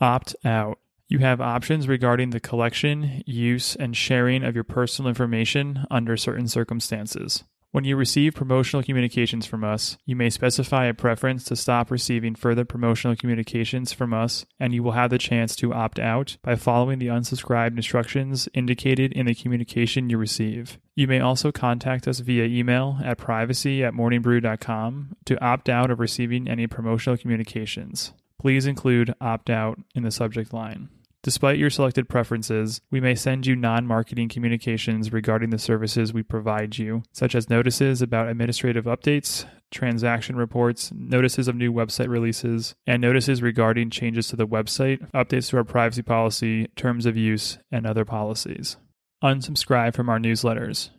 Opt 0.00 0.36
out. 0.44 0.78
You 1.08 1.18
have 1.18 1.40
options 1.40 1.88
regarding 1.88 2.30
the 2.30 2.40
collection, 2.40 3.22
use, 3.26 3.74
and 3.74 3.96
sharing 3.96 4.44
of 4.44 4.54
your 4.54 4.64
personal 4.64 5.08
information 5.08 5.84
under 5.90 6.16
certain 6.16 6.46
circumstances. 6.46 7.42
When 7.72 7.84
you 7.84 7.96
receive 7.96 8.34
promotional 8.34 8.82
communications 8.82 9.46
from 9.46 9.64
us, 9.64 9.96
you 10.04 10.14
may 10.14 10.28
specify 10.28 10.84
a 10.84 10.92
preference 10.92 11.42
to 11.44 11.56
stop 11.56 11.90
receiving 11.90 12.34
further 12.34 12.66
promotional 12.66 13.16
communications 13.16 13.94
from 13.94 14.12
us, 14.12 14.44
and 14.60 14.74
you 14.74 14.82
will 14.82 14.92
have 14.92 15.08
the 15.08 15.16
chance 15.16 15.56
to 15.56 15.72
opt 15.72 15.98
out 15.98 16.36
by 16.42 16.54
following 16.54 16.98
the 16.98 17.06
unsubscribed 17.06 17.76
instructions 17.76 18.46
indicated 18.52 19.10
in 19.14 19.24
the 19.24 19.34
communication 19.34 20.10
you 20.10 20.18
receive. 20.18 20.78
You 20.94 21.08
may 21.08 21.20
also 21.20 21.50
contact 21.50 22.06
us 22.06 22.20
via 22.20 22.44
email 22.44 22.98
at 23.02 23.16
privacy 23.16 23.82
at 23.82 23.94
morningbrew.com 23.94 25.16
to 25.24 25.42
opt 25.42 25.70
out 25.70 25.90
of 25.90 25.98
receiving 25.98 26.48
any 26.48 26.66
promotional 26.66 27.16
communications. 27.16 28.12
Please 28.38 28.66
include 28.66 29.14
opt 29.18 29.48
out 29.48 29.78
in 29.94 30.02
the 30.02 30.10
subject 30.10 30.52
line. 30.52 30.90
Despite 31.22 31.56
your 31.56 31.70
selected 31.70 32.08
preferences, 32.08 32.80
we 32.90 33.00
may 33.00 33.14
send 33.14 33.46
you 33.46 33.54
non 33.54 33.86
marketing 33.86 34.28
communications 34.28 35.12
regarding 35.12 35.50
the 35.50 35.58
services 35.58 36.12
we 36.12 36.24
provide 36.24 36.78
you, 36.78 37.04
such 37.12 37.36
as 37.36 37.48
notices 37.48 38.02
about 38.02 38.28
administrative 38.28 38.86
updates, 38.86 39.44
transaction 39.70 40.34
reports, 40.34 40.90
notices 40.92 41.46
of 41.46 41.54
new 41.54 41.72
website 41.72 42.08
releases, 42.08 42.74
and 42.88 43.00
notices 43.00 43.40
regarding 43.40 43.90
changes 43.90 44.26
to 44.28 44.36
the 44.36 44.48
website, 44.48 45.08
updates 45.12 45.50
to 45.50 45.58
our 45.58 45.64
privacy 45.64 46.02
policy, 46.02 46.66
terms 46.74 47.06
of 47.06 47.16
use, 47.16 47.58
and 47.70 47.86
other 47.86 48.04
policies. 48.04 48.76
Unsubscribe 49.22 49.94
from 49.94 50.08
our 50.08 50.18
newsletters. 50.18 50.90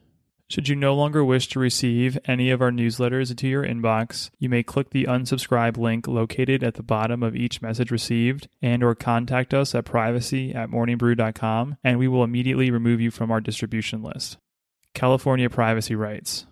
Should 0.54 0.70
you 0.70 0.76
no 0.76 0.94
longer 0.94 1.26
wish 1.26 1.48
to 1.48 1.58
receive 1.58 2.20
any 2.26 2.52
of 2.52 2.62
our 2.62 2.70
newsletters 2.70 3.32
into 3.32 3.48
your 3.48 3.64
inbox, 3.64 4.30
you 4.38 4.50
may 4.50 4.62
click 4.62 4.92
the 4.92 5.06
unsubscribe 5.06 5.80
link 5.80 6.08
located 6.08 6.64
at 6.64 6.76
the 6.76 6.84
bottom 6.84 7.24
of 7.24 7.36
each 7.36 7.64
message 7.64 7.90
received 7.90 8.48
and 8.62 8.84
or 8.84 8.94
contact 8.94 9.56
us 9.56 9.74
at 9.74 9.86
privacy 9.86 10.54
at 10.54 10.70
morningbrew.com 10.70 11.78
and 11.84 11.98
we 11.98 12.08
will 12.08 12.24
immediately 12.24 12.70
remove 12.70 13.02
you 13.02 13.10
from 13.10 13.32
our 13.32 13.42
distribution 13.42 14.04
list. 14.04 14.38
California 14.94 15.50
privacy 15.50 15.96
rights. 15.96 16.46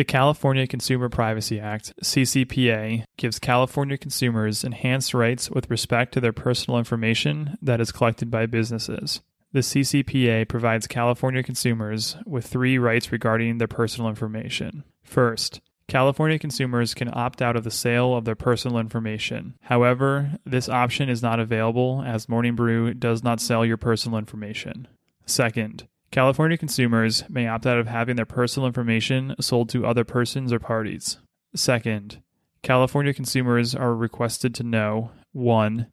The 0.00 0.04
California 0.04 0.66
Consumer 0.66 1.10
Privacy 1.10 1.60
Act, 1.60 1.92
CCPA, 2.02 3.04
gives 3.18 3.38
California 3.38 3.98
consumers 3.98 4.64
enhanced 4.64 5.12
rights 5.12 5.50
with 5.50 5.68
respect 5.68 6.14
to 6.14 6.22
their 6.22 6.32
personal 6.32 6.78
information 6.78 7.58
that 7.60 7.82
is 7.82 7.92
collected 7.92 8.30
by 8.30 8.46
businesses. 8.46 9.20
The 9.52 9.60
CCPA 9.60 10.48
provides 10.48 10.86
California 10.86 11.42
consumers 11.42 12.16
with 12.24 12.46
three 12.46 12.78
rights 12.78 13.12
regarding 13.12 13.58
their 13.58 13.68
personal 13.68 14.08
information. 14.08 14.84
First, 15.02 15.60
California 15.86 16.38
consumers 16.38 16.94
can 16.94 17.10
opt 17.12 17.42
out 17.42 17.56
of 17.56 17.64
the 17.64 17.70
sale 17.70 18.16
of 18.16 18.24
their 18.24 18.34
personal 18.34 18.78
information. 18.78 19.58
However, 19.60 20.38
this 20.46 20.70
option 20.70 21.10
is 21.10 21.20
not 21.20 21.40
available 21.40 22.02
as 22.06 22.26
Morning 22.26 22.54
Brew 22.54 22.94
does 22.94 23.22
not 23.22 23.38
sell 23.38 23.66
your 23.66 23.76
personal 23.76 24.18
information. 24.18 24.88
Second, 25.26 25.86
California 26.10 26.58
consumers 26.58 27.22
may 27.28 27.46
opt 27.46 27.66
out 27.66 27.78
of 27.78 27.86
having 27.86 28.16
their 28.16 28.26
personal 28.26 28.66
information 28.66 29.34
sold 29.40 29.68
to 29.68 29.86
other 29.86 30.02
persons 30.02 30.52
or 30.52 30.58
parties. 30.58 31.18
Second, 31.54 32.20
California 32.62 33.14
consumers 33.14 33.76
are 33.76 33.94
requested 33.94 34.52
to 34.56 34.64
know 34.64 35.12
1. 35.32 35.86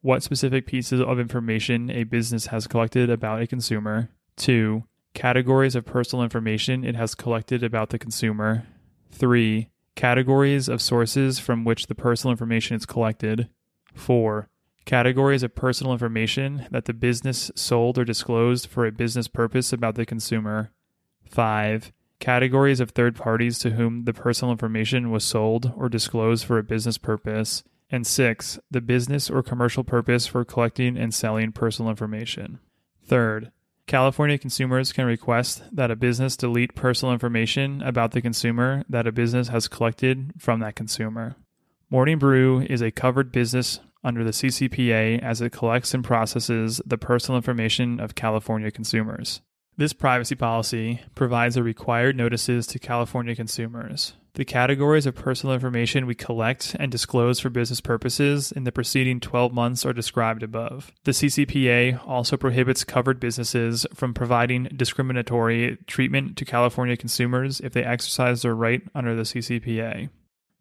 What 0.00 0.22
specific 0.22 0.66
pieces 0.66 1.02
of 1.02 1.20
information 1.20 1.90
a 1.90 2.04
business 2.04 2.46
has 2.46 2.66
collected 2.66 3.10
about 3.10 3.42
a 3.42 3.46
consumer, 3.46 4.08
2. 4.36 4.84
Categories 5.12 5.74
of 5.74 5.84
personal 5.84 6.22
information 6.22 6.82
it 6.82 6.96
has 6.96 7.14
collected 7.14 7.62
about 7.62 7.90
the 7.90 7.98
consumer, 7.98 8.66
3. 9.10 9.68
Categories 9.94 10.70
of 10.70 10.80
sources 10.80 11.38
from 11.38 11.64
which 11.64 11.86
the 11.86 11.94
personal 11.94 12.30
information 12.30 12.78
is 12.78 12.86
collected, 12.86 13.50
4 13.94 14.48
categories 14.84 15.42
of 15.42 15.54
personal 15.54 15.92
information 15.92 16.66
that 16.70 16.86
the 16.86 16.92
business 16.92 17.50
sold 17.54 17.98
or 17.98 18.04
disclosed 18.04 18.66
for 18.66 18.86
a 18.86 18.92
business 18.92 19.28
purpose 19.28 19.72
about 19.72 19.94
the 19.94 20.06
consumer. 20.06 20.70
5. 21.24 21.92
Categories 22.18 22.80
of 22.80 22.90
third 22.90 23.16
parties 23.16 23.58
to 23.60 23.70
whom 23.70 24.04
the 24.04 24.12
personal 24.12 24.52
information 24.52 25.10
was 25.10 25.24
sold 25.24 25.72
or 25.76 25.88
disclosed 25.88 26.44
for 26.44 26.58
a 26.58 26.62
business 26.62 26.98
purpose. 26.98 27.62
And 27.90 28.06
6. 28.06 28.58
The 28.70 28.80
business 28.80 29.30
or 29.30 29.42
commercial 29.42 29.84
purpose 29.84 30.26
for 30.26 30.44
collecting 30.44 30.96
and 30.96 31.14
selling 31.14 31.52
personal 31.52 31.90
information. 31.90 32.60
Third, 33.04 33.50
California 33.86 34.38
consumers 34.38 34.92
can 34.92 35.04
request 35.04 35.64
that 35.72 35.90
a 35.90 35.96
business 35.96 36.36
delete 36.36 36.76
personal 36.76 37.12
information 37.12 37.82
about 37.82 38.12
the 38.12 38.22
consumer 38.22 38.84
that 38.88 39.08
a 39.08 39.12
business 39.12 39.48
has 39.48 39.66
collected 39.66 40.32
from 40.38 40.60
that 40.60 40.76
consumer. 40.76 41.34
Morning 41.90 42.18
Brew 42.18 42.60
is 42.60 42.82
a 42.82 42.92
covered 42.92 43.32
business 43.32 43.80
under 44.02 44.24
the 44.24 44.30
CCPA 44.30 45.22
as 45.22 45.40
it 45.40 45.52
collects 45.52 45.94
and 45.94 46.04
processes 46.04 46.80
the 46.86 46.98
personal 46.98 47.36
information 47.36 48.00
of 48.00 48.14
California 48.14 48.70
consumers. 48.70 49.40
This 49.76 49.92
privacy 49.92 50.34
policy 50.34 51.00
provides 51.14 51.54
the 51.54 51.62
required 51.62 52.16
notices 52.16 52.66
to 52.66 52.78
California 52.78 53.34
consumers. 53.34 54.12
The 54.34 54.44
categories 54.44 55.06
of 55.06 55.14
personal 55.14 55.54
information 55.54 56.06
we 56.06 56.14
collect 56.14 56.76
and 56.78 56.92
disclose 56.92 57.40
for 57.40 57.50
business 57.50 57.80
purposes 57.80 58.52
in 58.52 58.64
the 58.64 58.72
preceding 58.72 59.20
12 59.20 59.52
months 59.52 59.84
are 59.84 59.92
described 59.92 60.42
above. 60.42 60.92
The 61.04 61.12
CCPA 61.12 62.06
also 62.06 62.36
prohibits 62.36 62.84
covered 62.84 63.18
businesses 63.18 63.86
from 63.94 64.14
providing 64.14 64.64
discriminatory 64.76 65.78
treatment 65.86 66.36
to 66.36 66.44
California 66.44 66.96
consumers 66.96 67.60
if 67.60 67.72
they 67.72 67.82
exercise 67.82 68.42
their 68.42 68.54
right 68.54 68.82
under 68.94 69.16
the 69.16 69.22
CCPA. 69.22 70.10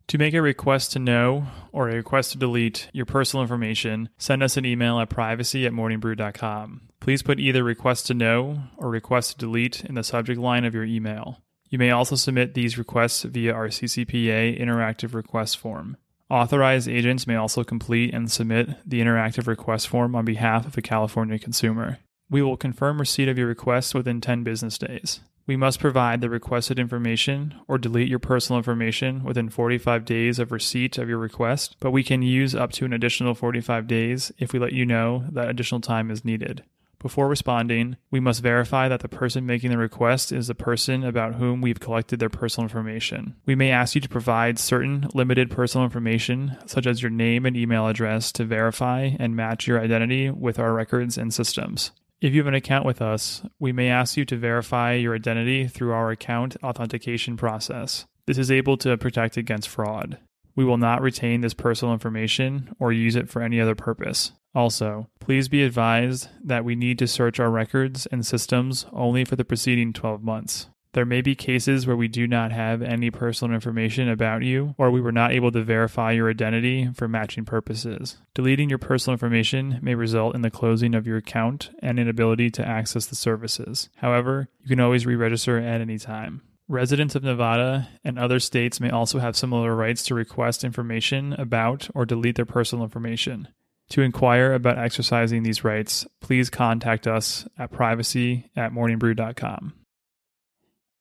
To 0.10 0.18
make 0.18 0.34
a 0.34 0.42
request 0.42 0.94
to 0.94 1.00
know 1.00 1.46
or 1.72 1.88
a 1.88 1.94
request 1.94 2.32
to 2.32 2.40
delete 2.40 2.90
your 2.94 3.06
personal 3.06 3.44
information, 3.44 4.10
send 4.18 4.42
us 4.42 4.58
an 4.58 4.66
email 4.66 5.00
at 5.00 5.12
privacy 5.12 5.68
at 5.68 5.72
morningbrew.com. 5.72 6.82
Please 7.00 7.22
put 7.22 7.40
either 7.40 7.64
request 7.64 8.08
to 8.08 8.16
know 8.16 8.64
or 8.76 8.90
request 8.90 9.34
to 9.34 9.38
delete 9.38 9.86
in 9.86 9.94
the 9.94 10.04
subject 10.04 10.40
line 10.40 10.66
of 10.66 10.74
your 10.74 10.84
email. 10.84 11.44
You 11.70 11.78
may 11.78 11.92
also 11.92 12.16
submit 12.16 12.56
these 12.56 12.76
requests 12.76 13.22
via 13.22 13.54
our 13.54 13.68
CCPA 13.68 14.60
interactive 14.60 15.14
request 15.14 15.60
form. 15.60 15.96
Authorized 16.28 16.88
agents 16.88 17.28
may 17.28 17.36
also 17.36 17.64
complete 17.64 18.12
and 18.12 18.32
submit 18.32 18.70
the 18.84 19.02
interactive 19.02 19.46
request 19.46 19.88
form 19.88 20.16
on 20.16 20.26
behalf 20.26 20.66
of 20.66 20.76
a 20.76 20.82
California 20.82 21.38
consumer. 21.38 22.00
We 22.32 22.42
will 22.42 22.58
confirm 22.58 23.00
receipt 23.00 23.30
of 23.30 23.38
your 23.38 23.48
request 23.48 23.94
within 23.94 24.22
10 24.22 24.44
business 24.44 24.80
days. 24.80 25.20
We 25.50 25.58
must 25.58 25.80
provide 25.80 26.22
the 26.22 26.30
requested 26.30 26.78
information 26.78 27.56
or 27.68 27.80
delete 27.80 28.08
your 28.08 28.20
personal 28.20 28.60
information 28.60 29.24
within 29.24 29.50
45 29.50 30.06
days 30.06 30.38
of 30.38 30.52
receipt 30.52 31.00
of 31.00 31.10
your 31.10 31.18
request, 31.18 31.76
but 31.80 31.90
we 31.90 32.04
can 32.04 32.22
use 32.22 32.54
up 32.54 32.72
to 32.74 32.86
an 32.86 32.94
additional 32.94 33.34
45 33.34 33.88
days 33.88 34.32
if 34.38 34.54
we 34.54 34.60
let 34.60 34.74
you 34.74 34.86
know 34.86 35.24
that 35.32 35.50
additional 35.50 35.82
time 35.82 36.12
is 36.12 36.24
needed. 36.24 36.64
Before 37.00 37.28
responding, 37.28 37.98
we 38.12 38.20
must 38.20 38.44
verify 38.44 38.88
that 38.90 39.00
the 39.00 39.10
person 39.10 39.48
making 39.48 39.72
the 39.72 39.80
request 39.80 40.32
is 40.32 40.46
the 40.46 40.54
person 40.54 41.04
about 41.04 41.34
whom 41.34 41.62
we've 41.62 41.80
collected 41.80 42.20
their 42.20 42.30
personal 42.30 42.66
information. 42.66 43.36
We 43.48 43.56
may 43.56 43.72
ask 43.72 43.96
you 43.96 44.02
to 44.02 44.08
provide 44.08 44.60
certain 44.60 45.10
limited 45.16 45.50
personal 45.50 45.84
information, 45.84 46.58
such 46.68 46.86
as 46.86 47.02
your 47.02 47.10
name 47.10 47.48
and 47.48 47.58
email 47.58 47.88
address, 47.88 48.32
to 48.34 48.46
verify 48.46 49.16
and 49.18 49.36
match 49.36 49.66
your 49.66 49.82
identity 49.82 50.30
with 50.30 50.60
our 50.60 50.74
records 50.74 51.18
and 51.18 51.34
systems. 51.34 51.90
If 52.22 52.34
you 52.34 52.42
have 52.42 52.48
an 52.48 52.54
account 52.54 52.86
with 52.86 53.02
us, 53.02 53.44
we 53.60 53.72
may 53.72 53.88
ask 53.88 54.18
you 54.18 54.26
to 54.26 54.36
verify 54.36 54.94
your 54.94 55.16
identity 55.16 55.68
through 55.68 55.94
our 55.94 56.12
account 56.12 56.58
authentication 56.62 57.38
process. 57.38 58.08
This 58.28 58.38
is 58.38 58.52
able 58.52 58.76
to 58.78 58.98
protect 58.98 59.38
against 59.38 59.70
fraud. 59.70 60.18
We 60.54 60.66
will 60.66 60.78
not 60.78 61.02
retain 61.02 61.40
this 61.40 61.54
personal 61.54 61.94
information 61.94 62.76
or 62.78 62.92
use 62.92 63.16
it 63.16 63.30
for 63.30 63.42
any 63.42 63.62
other 63.62 63.74
purpose. 63.74 64.34
Also, 64.54 65.08
please 65.22 65.48
be 65.48 65.64
advised 65.64 66.28
that 66.44 66.66
we 66.66 66.76
need 66.76 67.00
to 67.00 67.08
search 67.08 67.40
our 67.40 67.50
records 67.50 68.06
and 68.08 68.26
systems 68.26 68.86
only 68.92 69.24
for 69.24 69.38
the 69.38 69.46
preceding 69.46 69.94
12 69.94 70.22
months. 70.22 70.68
There 70.94 71.06
may 71.06 71.22
be 71.22 71.36
cases 71.36 71.86
where 71.86 71.96
we 71.96 72.08
do 72.08 72.26
not 72.26 72.52
have 72.52 72.82
any 72.82 73.12
personal 73.12 73.54
information 73.54 74.10
about 74.10 74.42
you, 74.42 74.74
or 74.78 74.90
we 74.90 75.02
were 75.02 75.12
not 75.12 75.32
able 75.32 75.52
to 75.52 75.64
verify 75.64 76.14
your 76.14 76.32
identity 76.32 76.90
for 76.96 77.08
matching 77.08 77.46
purposes. 77.46 78.18
Deleting 78.34 78.70
your 78.70 78.80
personal 78.80 79.14
information 79.14 79.78
may 79.84 79.94
result 79.94 80.34
in 80.34 80.42
the 80.42 80.50
closing 80.50 80.96
of 80.96 81.06
your 81.06 81.18
account 81.18 81.70
and 81.84 82.00
inability 82.00 82.50
to 82.52 82.68
access 82.68 83.06
the 83.06 83.16
services. 83.16 83.90
However, 83.98 84.50
you 84.62 84.70
can 84.70 84.80
always 84.80 85.06
re 85.06 85.16
register 85.16 85.60
at 85.60 85.80
any 85.80 86.00
time. 86.00 86.42
Residents 86.68 87.16
of 87.16 87.24
Nevada 87.24 87.90
and 88.04 88.18
other 88.18 88.40
states 88.40 88.80
may 88.80 88.90
also 88.90 89.20
have 89.20 89.36
similar 89.36 89.76
rights 89.76 90.04
to 90.04 90.16
request 90.16 90.64
information 90.64 91.34
about 91.34 91.88
or 91.94 92.06
delete 92.06 92.36
their 92.36 92.46
personal 92.46 92.84
information. 92.84 93.48
To 93.90 94.02
inquire 94.02 94.54
about 94.54 94.78
exercising 94.78 95.42
these 95.42 95.64
rights, 95.64 96.06
please 96.20 96.50
contact 96.50 97.08
us 97.08 97.48
at 97.58 97.72
privacy 97.72 98.52
at 98.56 98.72
morningbrew.com. 98.72 99.74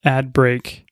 Ad 0.05 0.33
break. 0.33 0.87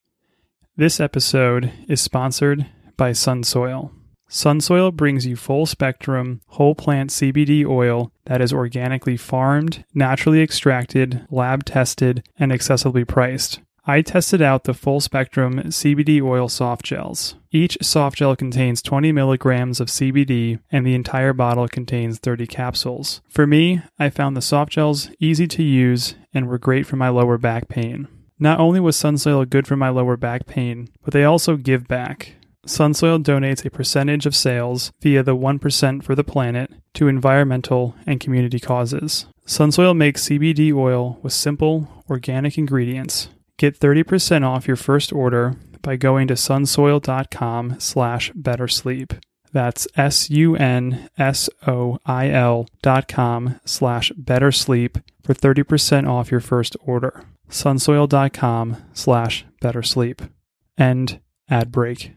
This 0.76 0.98
episode 0.98 1.72
is 1.88 2.00
sponsored 2.00 2.66
by 2.96 3.12
Sunsoil. 3.12 3.92
Sunsoil 4.28 4.92
brings 4.92 5.24
you 5.24 5.36
full 5.36 5.64
spectrum, 5.64 6.40
whole 6.48 6.74
plant 6.74 7.10
CBD 7.10 7.64
oil 7.64 8.10
that 8.24 8.40
is 8.40 8.52
organically 8.52 9.16
farmed, 9.16 9.84
naturally 9.94 10.42
extracted, 10.42 11.24
lab 11.30 11.64
tested, 11.64 12.26
and 12.36 12.50
accessibly 12.50 13.06
priced. 13.06 13.60
I 13.86 14.02
tested 14.02 14.42
out 14.42 14.64
the 14.64 14.74
full 14.74 15.00
spectrum 15.00 15.62
CBD 15.66 16.20
oil 16.20 16.48
soft 16.48 16.84
gels. 16.84 17.36
Each 17.52 17.78
soft 17.80 18.18
gel 18.18 18.34
contains 18.34 18.82
20 18.82 19.12
milligrams 19.12 19.78
of 19.78 19.86
CBD, 19.86 20.58
and 20.72 20.84
the 20.84 20.96
entire 20.96 21.32
bottle 21.32 21.68
contains 21.68 22.18
30 22.18 22.48
capsules. 22.48 23.22
For 23.28 23.46
me, 23.46 23.82
I 24.00 24.10
found 24.10 24.36
the 24.36 24.42
soft 24.42 24.72
gels 24.72 25.10
easy 25.20 25.46
to 25.46 25.62
use 25.62 26.16
and 26.34 26.48
were 26.48 26.58
great 26.58 26.86
for 26.86 26.96
my 26.96 27.08
lower 27.08 27.38
back 27.38 27.68
pain. 27.68 28.08
Not 28.38 28.60
only 28.60 28.80
was 28.80 28.96
Sunsoil 28.96 29.48
good 29.48 29.66
for 29.66 29.76
my 29.76 29.88
lower 29.88 30.16
back 30.16 30.46
pain, 30.46 30.88
but 31.02 31.14
they 31.14 31.24
also 31.24 31.56
give 31.56 31.88
back. 31.88 32.34
Sunsoil 32.66 33.22
donates 33.22 33.64
a 33.64 33.70
percentage 33.70 34.26
of 34.26 34.36
sales 34.36 34.92
via 35.00 35.22
the 35.22 35.36
1% 35.36 36.02
for 36.02 36.14
the 36.14 36.24
planet 36.24 36.70
to 36.94 37.08
environmental 37.08 37.94
and 38.06 38.20
community 38.20 38.58
causes. 38.58 39.26
Sunsoil 39.46 39.96
makes 39.96 40.28
CBD 40.28 40.74
oil 40.74 41.18
with 41.22 41.32
simple, 41.32 41.88
organic 42.10 42.58
ingredients. 42.58 43.28
Get 43.56 43.78
30% 43.78 44.44
off 44.44 44.66
your 44.66 44.76
first 44.76 45.12
order 45.12 45.54
by 45.80 45.96
going 45.96 46.28
to 46.28 46.34
sunsoil.com 46.34 47.76
slash 47.78 48.32
bettersleep. 48.32 49.18
That's 49.52 49.88
S-U-N-S-O-I-L 49.96 51.08
dot 52.82 53.08
com 53.08 53.60
slash 53.64 54.12
bettersleep 54.12 55.02
for 55.22 55.32
30% 55.32 56.08
off 56.08 56.30
your 56.30 56.40
first 56.40 56.76
order 56.80 57.24
sunsoil.com 57.50 58.76
slash 58.92 59.44
bettersleep. 59.62 60.30
End 60.78 61.20
ad 61.48 61.72
break. 61.72 62.12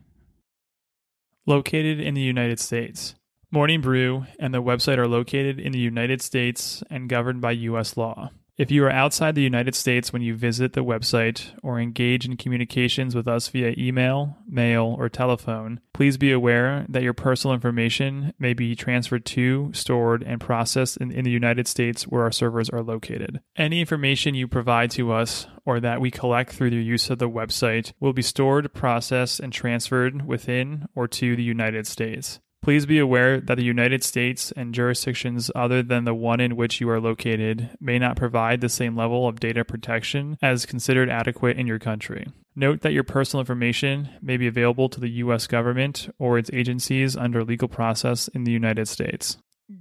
Located 1.45 1.99
in 1.99 2.13
the 2.13 2.21
United 2.21 2.59
States. 2.59 3.15
Morning 3.51 3.81
Brew 3.81 4.25
and 4.39 4.53
the 4.53 4.61
website 4.61 4.97
are 4.97 5.07
located 5.07 5.59
in 5.59 5.71
the 5.71 5.79
United 5.79 6.21
States 6.21 6.83
and 6.89 7.09
governed 7.09 7.41
by 7.41 7.51
U.S. 7.51 7.97
law. 7.97 8.29
If 8.59 8.71
you 8.71 8.83
are 8.83 8.91
outside 8.91 9.35
the 9.35 9.41
United 9.41 9.73
States 9.73 10.11
when 10.11 10.21
you 10.21 10.35
visit 10.35 10.73
the 10.73 10.83
website 10.83 11.57
or 11.63 11.79
engage 11.79 12.25
in 12.25 12.35
communications 12.35 13.15
with 13.15 13.25
us 13.25 13.47
via 13.47 13.73
email, 13.77 14.37
mail, 14.45 14.97
or 14.99 15.07
telephone, 15.07 15.79
please 15.93 16.17
be 16.17 16.33
aware 16.33 16.85
that 16.89 17.01
your 17.01 17.13
personal 17.13 17.53
information 17.53 18.33
may 18.37 18.53
be 18.53 18.75
transferred 18.75 19.23
to, 19.27 19.71
stored, 19.73 20.23
and 20.23 20.41
processed 20.41 20.97
in, 20.97 21.09
in, 21.09 21.23
the 21.23 21.31
United 21.31 21.69
States 21.69 22.03
where 22.03 22.23
our 22.23 22.33
servers 22.33 22.69
are 22.69 22.83
located. 22.83 23.39
Any 23.55 23.79
information 23.79 24.35
you 24.35 24.45
provide 24.45 24.91
to 24.91 25.13
us 25.13 25.47
or 25.65 25.79
that 25.79 26.01
we 26.01 26.11
collect 26.11 26.51
through 26.51 26.71
the 26.71 26.83
use 26.83 27.09
of 27.09 27.19
the 27.19 27.29
website 27.29 27.93
will 28.01 28.11
be 28.11 28.21
stored, 28.21 28.73
processed, 28.73 29.39
and 29.39 29.53
transferred 29.53 30.27
within 30.27 30.85
or 30.93 31.07
to 31.07 31.37
the 31.37 31.43
United 31.43 31.87
States. 31.87 32.41
Please 32.61 32.85
be 32.85 32.99
aware 32.99 33.39
that 33.39 33.55
the 33.55 33.63
United 33.63 34.03
States 34.03 34.51
and 34.51 34.73
jurisdictions 34.73 35.49
other 35.55 35.81
than 35.81 36.03
the 36.03 36.13
one 36.13 36.39
in 36.39 36.55
which 36.55 36.81
you 36.81 36.89
are 36.89 36.99
located 36.99 37.69
may 37.79 37.97
not 37.97 38.17
provide 38.17 38.59
the 38.59 38.69
same 38.69 38.97
level 38.97 39.27
of 39.27 39.39
data 39.39 39.63
protection 39.63 40.37
as 40.41 40.65
considered 40.65 41.09
adequate 41.09 41.57
in 41.57 41.67
your 41.67 41.79
country. 41.79 42.27
Note 42.55 42.81
that 42.81 42.91
your 42.91 43.05
personal 43.05 43.39
information 43.39 44.09
may 44.21 44.35
be 44.35 44.47
available 44.47 44.89
to 44.89 44.99
the 44.99 45.09
U.S. 45.23 45.47
government 45.47 46.13
or 46.19 46.37
its 46.37 46.49
agencies 46.51 47.15
under 47.15 47.43
legal 47.43 47.69
process 47.69 48.27
in 48.27 48.43
the 48.43 48.51
United 48.51 48.87
States. 48.87 49.37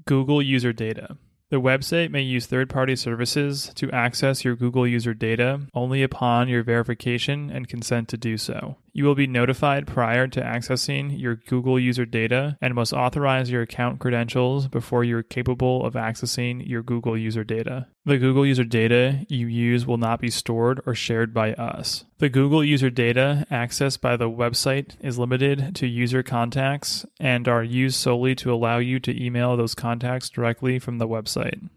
Google 0.07 0.41
user 0.41 0.73
data. 0.73 1.17
The 1.51 1.61
website 1.61 2.11
may 2.11 2.21
use 2.21 2.45
third 2.45 2.69
party 2.69 2.95
services 2.95 3.73
to 3.77 3.91
access 3.91 4.45
your 4.45 4.55
Google 4.55 4.87
user 4.87 5.15
data 5.15 5.63
only 5.73 6.03
upon 6.03 6.49
your 6.49 6.63
verification 6.63 7.51
and 7.51 7.67
consent 7.67 8.09
to 8.09 8.19
do 8.19 8.37
so. 8.37 8.77
You 8.93 9.05
will 9.05 9.15
be 9.15 9.27
notified 9.27 9.87
prior 9.87 10.27
to 10.29 10.41
accessing 10.41 11.21
your 11.21 11.37
Google 11.37 11.79
user 11.79 12.05
data 12.05 12.57
and 12.61 12.75
must 12.75 12.93
authorize 12.93 13.51
your 13.51 13.63
account 13.63 14.01
credentials 14.01 14.69
before 14.69 15.05
you're 15.05 15.23
capable 15.23 15.85
of 15.85 15.95
accessing 15.95 16.67
your 16.69 16.83
Google 16.83 17.17
user 17.17 17.45
data. 17.45 17.87
The 18.05 18.19
Google 18.19 18.47
user 18.47 18.65
data 18.65 19.27
you 19.29 19.47
use 19.47 19.87
will 19.87 19.99
not 19.99 20.21
be 20.21 20.31
stored 20.31 20.81
or 20.87 20.95
shared 20.95 21.35
by 21.35 21.53
us. 21.55 22.05
The 22.19 22.29
Google 22.29 22.65
user 22.65 22.91
data 22.91 23.47
accessed 23.51 24.01
by 24.01 24.17
the 24.17 24.31
website 24.31 24.97
is 25.01 25.19
limited 25.19 25.75
to 25.77 25.87
user 25.87 26.23
contacts 26.23 27.05
and 27.21 27.47
are 27.47 27.63
used 27.63 27.97
solely 27.97 28.35
to 28.37 28.53
allow 28.53 28.79
you 28.79 28.99
to 29.01 29.25
email 29.25 29.57
those 29.57 29.75
contacts 29.75 30.31
directly 30.31 30.79
from 30.79 30.99
the 30.99 31.09
website. 31.09 31.69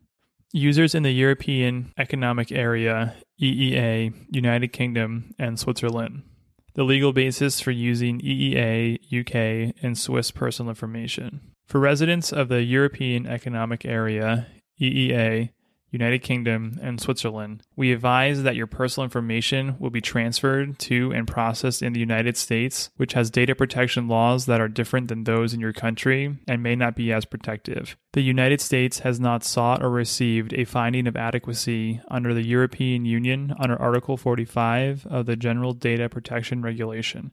Users 0.53 0.95
in 0.95 1.03
the 1.03 1.11
European 1.11 1.93
Economic 1.97 2.51
Area, 2.51 3.15
EEA, 3.41 4.13
United 4.29 4.69
Kingdom, 4.69 5.33
and 5.39 5.57
Switzerland. 5.57 6.23
The 6.73 6.83
legal 6.83 7.11
basis 7.11 7.59
for 7.59 7.71
using 7.71 8.21
EEA, 8.21 8.97
UK, 9.19 9.75
and 9.83 9.97
Swiss 9.97 10.31
personal 10.31 10.69
information. 10.69 11.41
For 11.65 11.79
residents 11.79 12.31
of 12.31 12.47
the 12.47 12.63
European 12.63 13.27
Economic 13.27 13.85
Area, 13.85 14.47
EEA, 14.79 15.51
United 15.91 16.19
Kingdom, 16.19 16.79
and 16.81 17.01
Switzerland, 17.01 17.63
we 17.75 17.91
advise 17.91 18.43
that 18.43 18.55
your 18.55 18.65
personal 18.65 19.03
information 19.03 19.75
will 19.77 19.89
be 19.89 19.99
transferred 19.99 20.79
to 20.79 21.11
and 21.11 21.27
processed 21.27 21.81
in 21.81 21.91
the 21.91 21.99
United 21.99 22.37
States, 22.37 22.89
which 22.95 23.13
has 23.13 23.29
data 23.29 23.53
protection 23.53 24.07
laws 24.07 24.45
that 24.45 24.61
are 24.61 24.69
different 24.69 25.09
than 25.09 25.25
those 25.25 25.53
in 25.53 25.59
your 25.59 25.73
country 25.73 26.39
and 26.47 26.63
may 26.63 26.75
not 26.75 26.95
be 26.95 27.11
as 27.11 27.25
protective. 27.25 27.97
The 28.13 28.21
United 28.21 28.61
States 28.61 28.99
has 28.99 29.19
not 29.19 29.43
sought 29.43 29.83
or 29.83 29.89
received 29.89 30.53
a 30.53 30.63
finding 30.63 31.07
of 31.07 31.17
adequacy 31.17 32.01
under 32.09 32.33
the 32.33 32.45
European 32.45 33.03
Union 33.03 33.53
under 33.59 33.79
Article 33.79 34.15
45 34.15 35.05
of 35.07 35.25
the 35.25 35.35
General 35.35 35.73
Data 35.73 36.07
Protection 36.07 36.61
Regulation, 36.61 37.31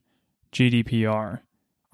GDPR. 0.53 1.41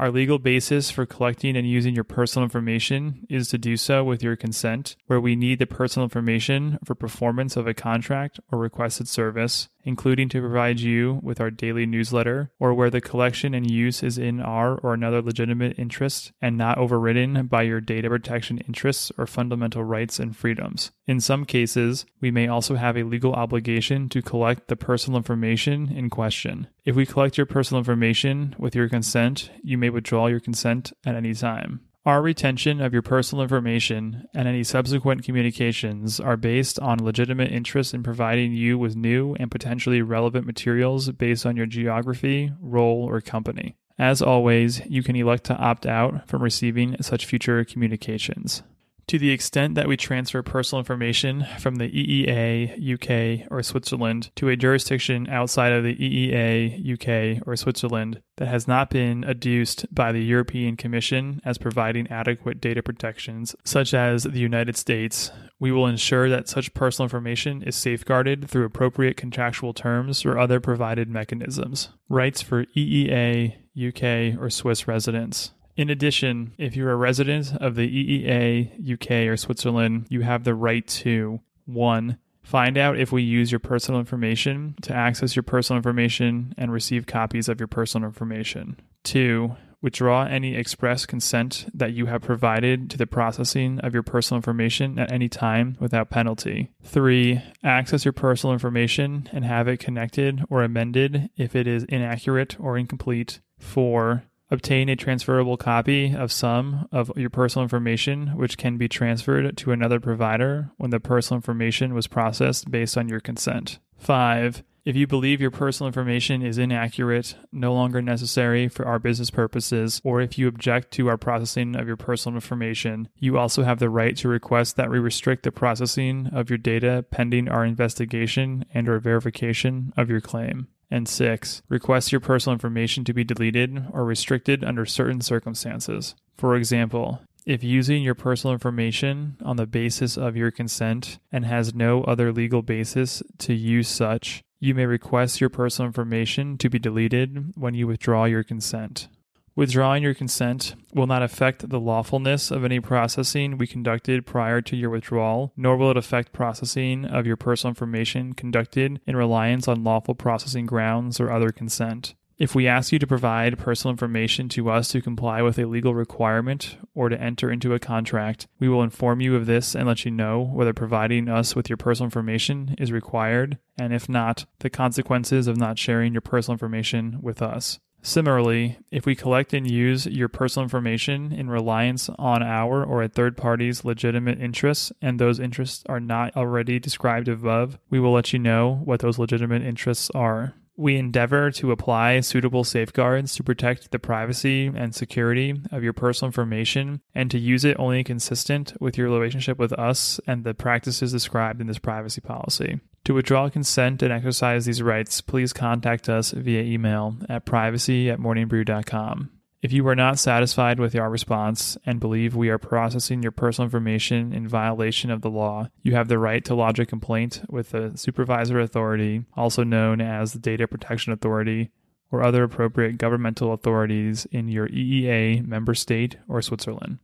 Our 0.05 0.11
legal 0.11 0.39
basis 0.39 0.91
for 0.91 1.07
collecting 1.07 1.57
and 1.57 1.67
using 1.67 1.95
your 1.95 2.05
personal 2.05 2.45
information 2.45 3.27
is 3.31 3.49
to 3.49 3.57
do 3.57 3.79
so 3.79 4.05
with 4.05 4.23
your 4.23 4.37
consent, 4.37 4.97
where 5.07 5.19
we 5.19 5.35
need 5.35 5.59
the 5.59 5.67
personal 5.67 6.05
information 6.05 6.79
for 6.85 6.95
performance 6.95 7.57
of 7.57 7.67
a 7.67 7.73
contract 7.73 8.39
or 8.53 8.59
requested 8.59 9.09
service, 9.09 9.71
including 9.85 10.29
to 10.31 10.41
provide 10.41 10.81
you 10.81 11.21
with 11.23 11.41
our 11.41 11.51
daily 11.51 11.87
newsletter, 11.87 12.51
or 12.59 12.75
where 12.75 12.91
the 12.91 13.01
collection 13.01 13.55
and 13.55 13.71
use 13.71 14.03
is 14.03 14.19
in 14.19 14.41
our 14.41 14.77
or 14.79 14.95
another 14.95 15.23
legitimate 15.23 15.79
interest 15.79 16.33
and 16.41 16.57
not 16.57 16.79
overridden 16.79 17.47
by 17.47 17.63
your 17.63 17.81
data 17.81 18.09
protection 18.09 18.59
interests 18.59 19.13
or 19.17 19.27
fundamental 19.27 19.85
rights 19.85 20.19
and 20.19 20.37
freedoms. 20.37 20.91
In 21.07 21.21
some 21.21 21.45
cases, 21.45 22.07
we 22.21 22.31
may 22.31 22.49
also 22.49 22.75
have 22.77 22.97
a 22.97 23.03
legal 23.03 23.35
obligation 23.35 24.09
to 24.09 24.23
collect 24.23 24.69
the 24.69 24.77
personal 24.77 25.19
information 25.19 25.91
in 25.91 26.11
question. 26.11 26.69
If 26.85 26.97
we 26.97 27.07
collect 27.07 27.37
your 27.37 27.47
personal 27.47 27.79
information 27.79 28.55
with 28.59 28.75
your 28.75 28.89
consent, 28.89 29.51
you 29.63 29.79
may 29.79 29.91
withdraw 29.91 30.27
your 30.27 30.41
consent 30.41 30.93
at 31.05 31.15
any 31.15 31.35
time. 31.35 31.81
Our 32.07 32.21
retention 32.21 32.83
of 32.83 32.93
your 32.93 33.01
personal 33.01 33.43
information 33.43 34.29
and 34.35 34.47
any 34.47 34.63
subsequent 34.63 35.25
communications 35.25 36.21
are 36.21 36.37
based 36.37 36.79
on 36.79 37.03
legitimate 37.03 37.51
interest 37.51 37.95
in 37.95 38.03
providing 38.03 38.53
you 38.53 38.77
with 38.77 38.95
new 38.95 39.35
and 39.37 39.51
potentially 39.51 40.03
relevant 40.03 40.45
materials 40.45 41.11
based 41.13 41.47
on 41.47 41.57
your 41.57 41.65
geography, 41.65 42.53
role, 42.61 43.09
or 43.09 43.23
company. 43.23 43.77
As 43.99 44.21
always, 44.21 44.85
you 44.87 45.03
can 45.03 45.17
elect 45.17 45.45
to 45.45 45.57
opt 45.57 45.87
out 45.87 46.29
from 46.29 46.43
receiving 46.43 46.95
such 47.01 47.25
future 47.25 47.65
communications. 47.65 48.63
To 49.09 49.19
the 49.19 49.31
extent 49.31 49.75
that 49.75 49.87
we 49.87 49.97
transfer 49.97 50.43
personal 50.43 50.81
information 50.81 51.47
from 51.59 51.77
the 51.77 51.91
EEA, 51.91 52.95
UK, 52.95 53.47
or 53.51 53.63
Switzerland 53.63 54.31
to 54.37 54.49
a 54.49 54.57
jurisdiction 54.57 55.29
outside 55.29 55.73
of 55.73 55.85
the 55.85 55.95
EEA, 55.95 56.93
UK, 57.39 57.47
or 57.47 57.55
Switzerland 57.55 58.23
that 58.37 58.49
has 58.49 58.67
not 58.67 58.91
been 58.91 59.23
adduced 59.25 59.87
by 59.95 60.11
the 60.11 60.25
European 60.25 60.77
Commission 60.77 61.41
as 61.45 61.59
providing 61.59 62.11
adequate 62.11 62.61
data 62.61 62.83
protections, 62.83 63.55
such 63.65 63.93
as 63.93 64.25
the 64.25 64.41
United 64.41 64.77
States, 64.77 65.31
we 65.61 65.71
will 65.71 65.87
ensure 65.87 66.29
that 66.31 66.49
such 66.49 66.75
personal 66.75 67.05
information 67.05 67.63
is 67.63 67.77
safeguarded 67.77 68.49
through 68.49 68.65
appropriate 68.65 69.17
contractual 69.17 69.75
terms 69.75 70.25
or 70.25 70.39
other 70.39 70.61
provided 70.61 71.09
mechanisms. 71.09 71.91
Rights 72.09 72.43
for 72.43 72.65
EEA, 72.77 73.57
UK, 73.77 74.41
or 74.41 74.51
Swiss 74.51 74.89
residents. 74.89 75.53
In 75.77 75.91
addition, 75.91 76.55
if 76.57 76.77
you're 76.77 76.93
a 76.93 76.97
resident 76.97 77.53
of 77.57 77.75
the 77.75 77.89
EEA, 77.89 78.93
UK, 78.93 79.29
or 79.29 79.37
Switzerland, 79.37 80.07
you 80.09 80.21
have 80.21 80.45
the 80.45 80.55
right 80.55 80.87
to 80.87 81.41
1. 81.67 82.19
Find 82.45 82.79
out 82.79 82.99
if 82.99 83.11
we 83.11 83.23
use 83.23 83.51
your 83.51 83.59
personal 83.59 83.99
information 83.99 84.77
to 84.83 84.95
access 84.95 85.35
your 85.35 85.43
personal 85.43 85.79
information 85.79 86.55
and 86.57 86.71
receive 86.71 87.07
copies 87.07 87.49
of 87.49 87.59
your 87.59 87.67
personal 87.67 88.07
information. 88.07 88.79
2. 89.05 89.57
Withdraw 89.81 90.25
any 90.25 90.55
express 90.55 91.07
consent 91.07 91.67
that 91.75 91.93
you 91.93 92.07
have 92.07 92.23
provided 92.23 92.89
to 92.91 92.97
the 92.97 93.07
processing 93.07 93.81
of 93.81 93.93
your 93.93 94.03
personal 94.03 94.39
information 94.39 94.99
at 94.99 95.11
any 95.11 95.29
time 95.29 95.77
without 95.81 96.09
penalty. 96.09 96.71
3. 96.85 97.43
Access 97.63 98.05
your 98.05 98.13
personal 98.13 98.53
information 98.53 99.29
and 99.33 99.45
have 99.45 99.67
it 99.67 99.81
connected 99.81 100.43
or 100.49 100.63
amended 100.63 101.31
if 101.37 101.57
it 101.57 101.67
is 101.67 101.85
inaccurate 101.85 102.59
or 102.61 102.79
incomplete. 102.79 103.41
4 103.59 104.25
obtain 104.55 104.89
a 104.89 104.97
transferable 104.97 105.59
copy 105.59 106.15
of 106.15 106.33
some 106.33 106.89
of 106.91 107.13
your 107.17 107.29
personal 107.29 107.65
information, 107.65 108.29
which 108.29 108.57
can 108.57 108.79
be 108.79 108.89
transferred 108.89 109.57
to 109.59 109.73
another 109.73 110.01
provider 110.01 110.71
when 110.79 110.91
the 110.91 111.01
personal 111.01 111.37
information 111.37 111.93
was 111.93 112.07
processed 112.07 112.71
based 112.71 112.97
on 112.97 113.09
your 113.09 113.21
consent. 113.21 113.79
5. 113.99 114.63
If 114.85 114.97
you 114.97 115.07
believe 115.07 115.41
your 115.41 115.51
personal 115.51 115.87
information 115.87 116.43
is 116.43 116.59
inaccurate, 116.59 117.37
no 117.51 117.73
longer 117.73 118.03
necessary 118.03 118.69
for 118.69 118.85
our 118.85 118.99
business 118.99 119.31
purposes, 119.31 119.99
or 120.05 120.21
if 120.21 120.37
you 120.37 120.47
object 120.47 120.91
to 120.93 121.09
our 121.09 121.17
processing 121.17 121.75
of 121.75 121.87
your 121.87 121.97
personal 121.97 122.37
information, 122.37 123.09
you 123.19 123.39
also 123.39 123.63
have 123.63 123.79
the 123.79 123.89
right 123.89 124.15
to 124.19 124.29
request 124.29 124.77
that 124.77 124.91
we 124.91 124.99
restrict 124.99 125.45
the 125.45 125.53
processing 125.53 126.29
of 126.35 126.51
your 126.51 126.59
data 126.59 127.03
pending 127.11 127.49
our 127.49 127.65
investigation 127.65 128.67
and 128.75 128.87
or 128.87 128.99
verification 128.99 129.95
of 129.97 130.11
your 130.11 130.21
claim. 130.21 130.69
And 130.95 131.09
six, 131.09 131.61
request 131.69 132.13
your 132.13 132.21
personal 132.21 132.53
information 132.53 133.03
to 133.03 133.13
be 133.13 133.25
deleted 133.25 133.85
or 133.91 134.05
restricted 134.05 134.63
under 134.63 134.87
certain 134.87 135.21
circumstances. 135.21 136.15
For 136.39 136.55
example, 136.55 137.21
if 137.45 137.65
using 137.65 138.05
your 138.05 138.15
personal 138.15 138.55
information 138.55 139.37
on 139.45 139.57
the 139.57 139.67
basis 139.67 140.17
of 140.17 140.37
your 140.37 140.53
consent 140.53 141.19
and 141.33 141.45
has 141.47 141.75
no 141.75 142.05
other 142.05 142.33
legal 142.33 142.63
basis 142.63 143.25
to 143.39 143.55
use 143.55 143.89
such, 143.89 144.45
you 144.61 144.73
may 144.73 144.87
request 144.87 145.41
your 145.41 145.51
personal 145.51 145.89
information 145.89 146.57
to 146.59 146.71
be 146.71 146.79
deleted 146.79 147.55
when 147.57 147.75
you 147.75 147.89
withdraw 147.89 148.27
your 148.27 148.45
consent. 148.45 149.09
Withdrawing 149.57 150.03
your 150.03 150.15
consent 150.15 150.75
will 150.93 151.07
not 151.07 151.23
affect 151.23 151.69
the 151.69 151.79
lawfulness 151.79 152.51
of 152.51 152.65
any 152.65 152.81
processing 152.81 153.57
we 153.57 153.69
conducted 153.69 154.27
prior 154.27 154.61
to 154.61 154.75
your 154.75 154.91
withdrawal, 154.91 155.53
nor 155.57 155.77
will 155.77 155.93
it 155.93 155.97
affect 155.97 156.33
processing 156.33 157.05
of 157.05 157.25
your 157.25 157.37
personal 157.37 157.71
information 157.71 158.33
conducted 158.33 159.01
in 159.07 159.15
reliance 159.15 159.69
on 159.69 159.85
lawful 159.85 160.17
processing 160.17 160.67
grounds 160.67 161.21
or 161.21 161.31
other 161.31 161.53
consent. 161.53 162.17
If 162.37 162.57
we 162.57 162.67
ask 162.67 162.91
you 162.91 162.99
to 162.99 163.07
provide 163.07 163.57
personal 163.57 163.93
information 163.93 164.49
to 164.51 164.69
us 164.69 164.89
to 164.89 165.01
comply 165.01 165.41
with 165.41 165.57
a 165.57 165.67
legal 165.67 165.95
requirement 165.95 166.77
or 166.93 167.09
to 167.09 167.21
enter 167.21 167.49
into 167.49 167.75
a 167.75 167.79
contract, 167.79 168.49
we 168.59 168.69
will 168.69 168.83
inform 168.83 169.21
you 169.21 169.37
of 169.37 169.47
this 169.47 169.77
and 169.77 169.87
let 169.87 170.05
you 170.05 170.11
know 170.11 170.41
whether 170.41 170.73
providing 170.73 171.29
us 171.29 171.55
with 171.55 171.71
your 171.71 171.77
personal 171.77 172.07
information 172.07 172.75
is 172.77 172.91
required, 172.91 173.59
and 173.79 173.95
if 173.95 174.09
not, 174.09 174.47
the 174.59 174.71
consequences 174.71 175.47
of 175.47 175.57
not 175.57 175.79
sharing 175.79 176.13
your 176.13 176.23
personal 176.23 176.55
information 176.55 177.21
with 177.23 177.41
us. 177.41 177.79
Similarly, 178.07 178.77
if 178.91 179.07
we 179.07 179.17
collect 179.17 179.55
and 179.55 179.69
use 179.69 180.05
your 180.05 180.29
personal 180.29 180.65
information 180.65 181.33
in 181.33 181.49
reliance 181.49 182.11
on 182.19 182.43
our 182.43 182.85
or 182.85 183.03
a 183.03 183.09
third 183.09 183.35
party's 183.35 183.83
legitimate 183.83 184.39
interests, 184.39 184.93
and 185.01 185.19
those 185.19 185.41
interests 185.41 185.83
are 185.89 186.01
not 186.01 186.37
already 186.37 186.79
described 186.79 187.29
above, 187.29 187.79
we 187.89 187.99
will 187.99 188.13
let 188.13 188.35
you 188.35 188.39
know 188.39 188.83
what 188.85 189.01
those 189.01 189.19
legitimate 189.19 189.63
interests 189.63 190.11
are. 190.15 190.53
We 190.77 190.97
endeavor 190.97 191.51
to 191.53 191.73
apply 191.73 192.21
suitable 192.21 192.63
safeguards 192.63 193.35
to 193.37 193.43
protect 193.43 193.91
the 193.91 193.99
privacy 193.99 194.67
and 194.67 194.95
security 194.95 195.55
of 195.73 195.83
your 195.83 195.95
personal 195.95 196.29
information 196.29 197.01
and 197.15 197.31
to 197.31 197.39
use 197.39 197.65
it 197.65 197.79
only 197.79 198.05
consistent 198.05 198.75
with 198.81 198.99
your 198.99 199.09
relationship 199.09 199.59
with 199.59 199.73
us 199.73 200.21
and 200.27 200.45
the 200.45 200.53
practices 200.53 201.13
described 201.13 201.63
in 201.63 201.69
this 201.69 201.79
privacy 201.79 202.21
policy. 202.21 202.81
To 203.05 203.15
withdraw 203.15 203.51
consent 203.51 204.03
and 204.03 204.13
exercise 204.13 204.65
these 204.65 204.83
rights, 204.83 205.21
please 205.21 205.53
contact 205.53 206.09
us 206.09 206.31
via 206.31 206.63
email 206.63 207.17
at 207.29 207.45
privacy 207.45 208.09
at 208.09 208.19
morningbrew.com. 208.19 209.31
If 209.61 209.73
you 209.73 209.87
are 209.89 209.95
not 209.95 210.19
satisfied 210.19 210.79
with 210.79 210.95
our 210.95 211.09
response 211.09 211.79
and 211.87 212.01
believe 212.01 212.35
we 212.35 212.51
are 212.51 212.59
processing 212.59 213.23
your 213.23 213.33
personal 213.33 213.65
information 213.67 214.33
in 214.33 214.47
violation 214.49 215.11
of 215.11 215.23
the 215.23 215.31
law, 215.31 215.69
you 215.83 215.95
have 215.95 216.09
the 216.09 216.19
right 216.19 216.45
to 216.45 216.55
lodge 216.55 216.79
a 216.79 216.87
complaint 216.87 217.43
with 217.49 217.71
the 217.71 217.93
supervisor 217.95 218.61
authority, 218.61 219.25
also 219.37 219.65
known 219.65 220.03
as 220.03 220.33
the 220.33 220.39
Data 220.39 220.69
Protection 220.69 221.15
Authority, 221.15 221.71
or 222.13 222.23
other 222.23 222.43
appropriate 222.43 222.99
governmental 222.99 223.53
authorities 223.53 224.27
in 224.31 224.49
your 224.49 224.69
EEA 224.69 225.47
member 225.47 225.75
state 225.75 226.19
or 226.29 226.43
Switzerland. 226.43 226.99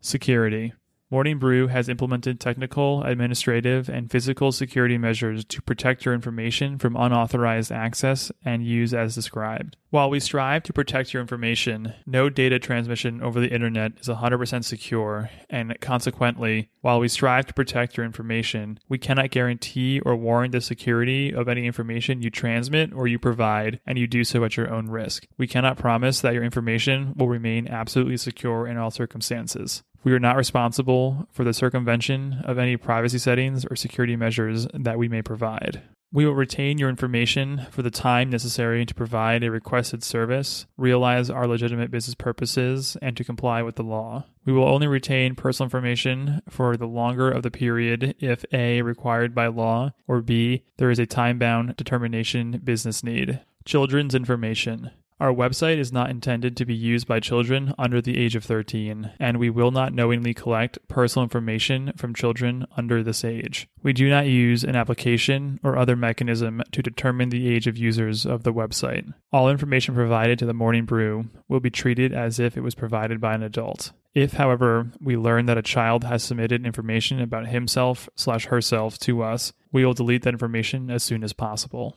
Security. 0.00 0.74
Morning 1.08 1.38
Brew 1.38 1.68
has 1.68 1.88
implemented 1.88 2.40
technical, 2.40 3.04
administrative, 3.04 3.88
and 3.88 4.10
physical 4.10 4.50
security 4.50 4.98
measures 4.98 5.44
to 5.44 5.62
protect 5.62 6.04
your 6.04 6.14
information 6.14 6.78
from 6.78 6.96
unauthorized 6.96 7.70
access 7.70 8.32
and 8.44 8.66
use 8.66 8.92
as 8.92 9.14
described. 9.14 9.76
While 9.90 10.10
we 10.10 10.18
strive 10.18 10.64
to 10.64 10.72
protect 10.72 11.14
your 11.14 11.20
information, 11.20 11.94
no 12.06 12.28
data 12.28 12.58
transmission 12.58 13.22
over 13.22 13.38
the 13.38 13.54
internet 13.54 13.92
is 14.00 14.08
100% 14.08 14.64
secure, 14.64 15.30
and 15.48 15.80
consequently, 15.80 16.70
while 16.80 16.98
we 16.98 17.06
strive 17.06 17.46
to 17.46 17.54
protect 17.54 17.96
your 17.96 18.04
information, 18.04 18.80
we 18.88 18.98
cannot 18.98 19.30
guarantee 19.30 20.00
or 20.00 20.16
warrant 20.16 20.50
the 20.50 20.60
security 20.60 21.32
of 21.32 21.48
any 21.48 21.66
information 21.66 22.20
you 22.20 22.30
transmit 22.30 22.92
or 22.92 23.06
you 23.06 23.20
provide, 23.20 23.78
and 23.86 23.96
you 23.96 24.08
do 24.08 24.24
so 24.24 24.42
at 24.42 24.56
your 24.56 24.74
own 24.74 24.88
risk. 24.88 25.28
We 25.38 25.46
cannot 25.46 25.78
promise 25.78 26.20
that 26.22 26.34
your 26.34 26.42
information 26.42 27.14
will 27.16 27.28
remain 27.28 27.68
absolutely 27.68 28.16
secure 28.16 28.66
in 28.66 28.76
all 28.76 28.90
circumstances. 28.90 29.84
We 30.04 30.12
are 30.12 30.20
not 30.20 30.36
responsible 30.36 31.26
for 31.32 31.44
the 31.44 31.52
circumvention 31.52 32.42
of 32.44 32.58
any 32.58 32.76
privacy 32.76 33.18
settings 33.18 33.64
or 33.64 33.76
security 33.76 34.16
measures 34.16 34.66
that 34.72 34.98
we 34.98 35.08
may 35.08 35.22
provide. 35.22 35.82
We 36.12 36.24
will 36.24 36.34
retain 36.34 36.78
your 36.78 36.88
information 36.88 37.66
for 37.70 37.82
the 37.82 37.90
time 37.90 38.30
necessary 38.30 38.86
to 38.86 38.94
provide 38.94 39.42
a 39.42 39.50
requested 39.50 40.04
service, 40.04 40.66
realize 40.76 41.28
our 41.28 41.48
legitimate 41.48 41.90
business 41.90 42.14
purposes, 42.14 42.96
and 43.02 43.16
to 43.16 43.24
comply 43.24 43.62
with 43.62 43.74
the 43.74 43.82
law. 43.82 44.24
We 44.44 44.52
will 44.52 44.68
only 44.68 44.86
retain 44.86 45.34
personal 45.34 45.66
information 45.66 46.40
for 46.48 46.76
the 46.76 46.86
longer 46.86 47.28
of 47.28 47.42
the 47.42 47.50
period 47.50 48.14
if 48.20 48.44
A. 48.52 48.82
required 48.82 49.34
by 49.34 49.48
law, 49.48 49.92
or 50.06 50.22
B. 50.22 50.62
there 50.78 50.90
is 50.90 51.00
a 51.00 51.06
time 51.06 51.38
bound 51.38 51.76
determination 51.76 52.60
business 52.62 53.02
need. 53.02 53.40
Children's 53.64 54.14
information. 54.14 54.92
Our 55.18 55.32
website 55.32 55.78
is 55.78 55.94
not 55.94 56.10
intended 56.10 56.58
to 56.58 56.66
be 56.66 56.74
used 56.74 57.06
by 57.06 57.20
children 57.20 57.72
under 57.78 58.02
the 58.02 58.18
age 58.18 58.36
of 58.36 58.44
13, 58.44 59.12
and 59.18 59.38
we 59.38 59.48
will 59.48 59.70
not 59.70 59.94
knowingly 59.94 60.34
collect 60.34 60.78
personal 60.88 61.22
information 61.22 61.92
from 61.96 62.14
children 62.14 62.66
under 62.76 63.02
this 63.02 63.24
age. 63.24 63.66
We 63.82 63.94
do 63.94 64.10
not 64.10 64.26
use 64.26 64.62
an 64.62 64.76
application 64.76 65.58
or 65.62 65.78
other 65.78 65.96
mechanism 65.96 66.62
to 66.70 66.82
determine 66.82 67.30
the 67.30 67.48
age 67.48 67.66
of 67.66 67.78
users 67.78 68.26
of 68.26 68.42
the 68.42 68.52
website. 68.52 69.10
All 69.32 69.48
information 69.48 69.94
provided 69.94 70.38
to 70.38 70.46
the 70.46 70.52
Morning 70.52 70.84
Brew 70.84 71.30
will 71.48 71.60
be 71.60 71.70
treated 71.70 72.12
as 72.12 72.38
if 72.38 72.54
it 72.54 72.62
was 72.62 72.74
provided 72.74 73.18
by 73.18 73.34
an 73.34 73.42
adult. 73.42 73.92
If, 74.12 74.34
however, 74.34 74.90
we 75.00 75.16
learn 75.16 75.46
that 75.46 75.56
a 75.56 75.62
child 75.62 76.04
has 76.04 76.24
submitted 76.24 76.66
information 76.66 77.20
about 77.20 77.48
himself 77.48 78.06
slash 78.16 78.46
herself 78.46 78.98
to 78.98 79.22
us, 79.22 79.54
we 79.72 79.82
will 79.82 79.94
delete 79.94 80.24
that 80.24 80.34
information 80.34 80.90
as 80.90 81.02
soon 81.02 81.24
as 81.24 81.32
possible. 81.32 81.96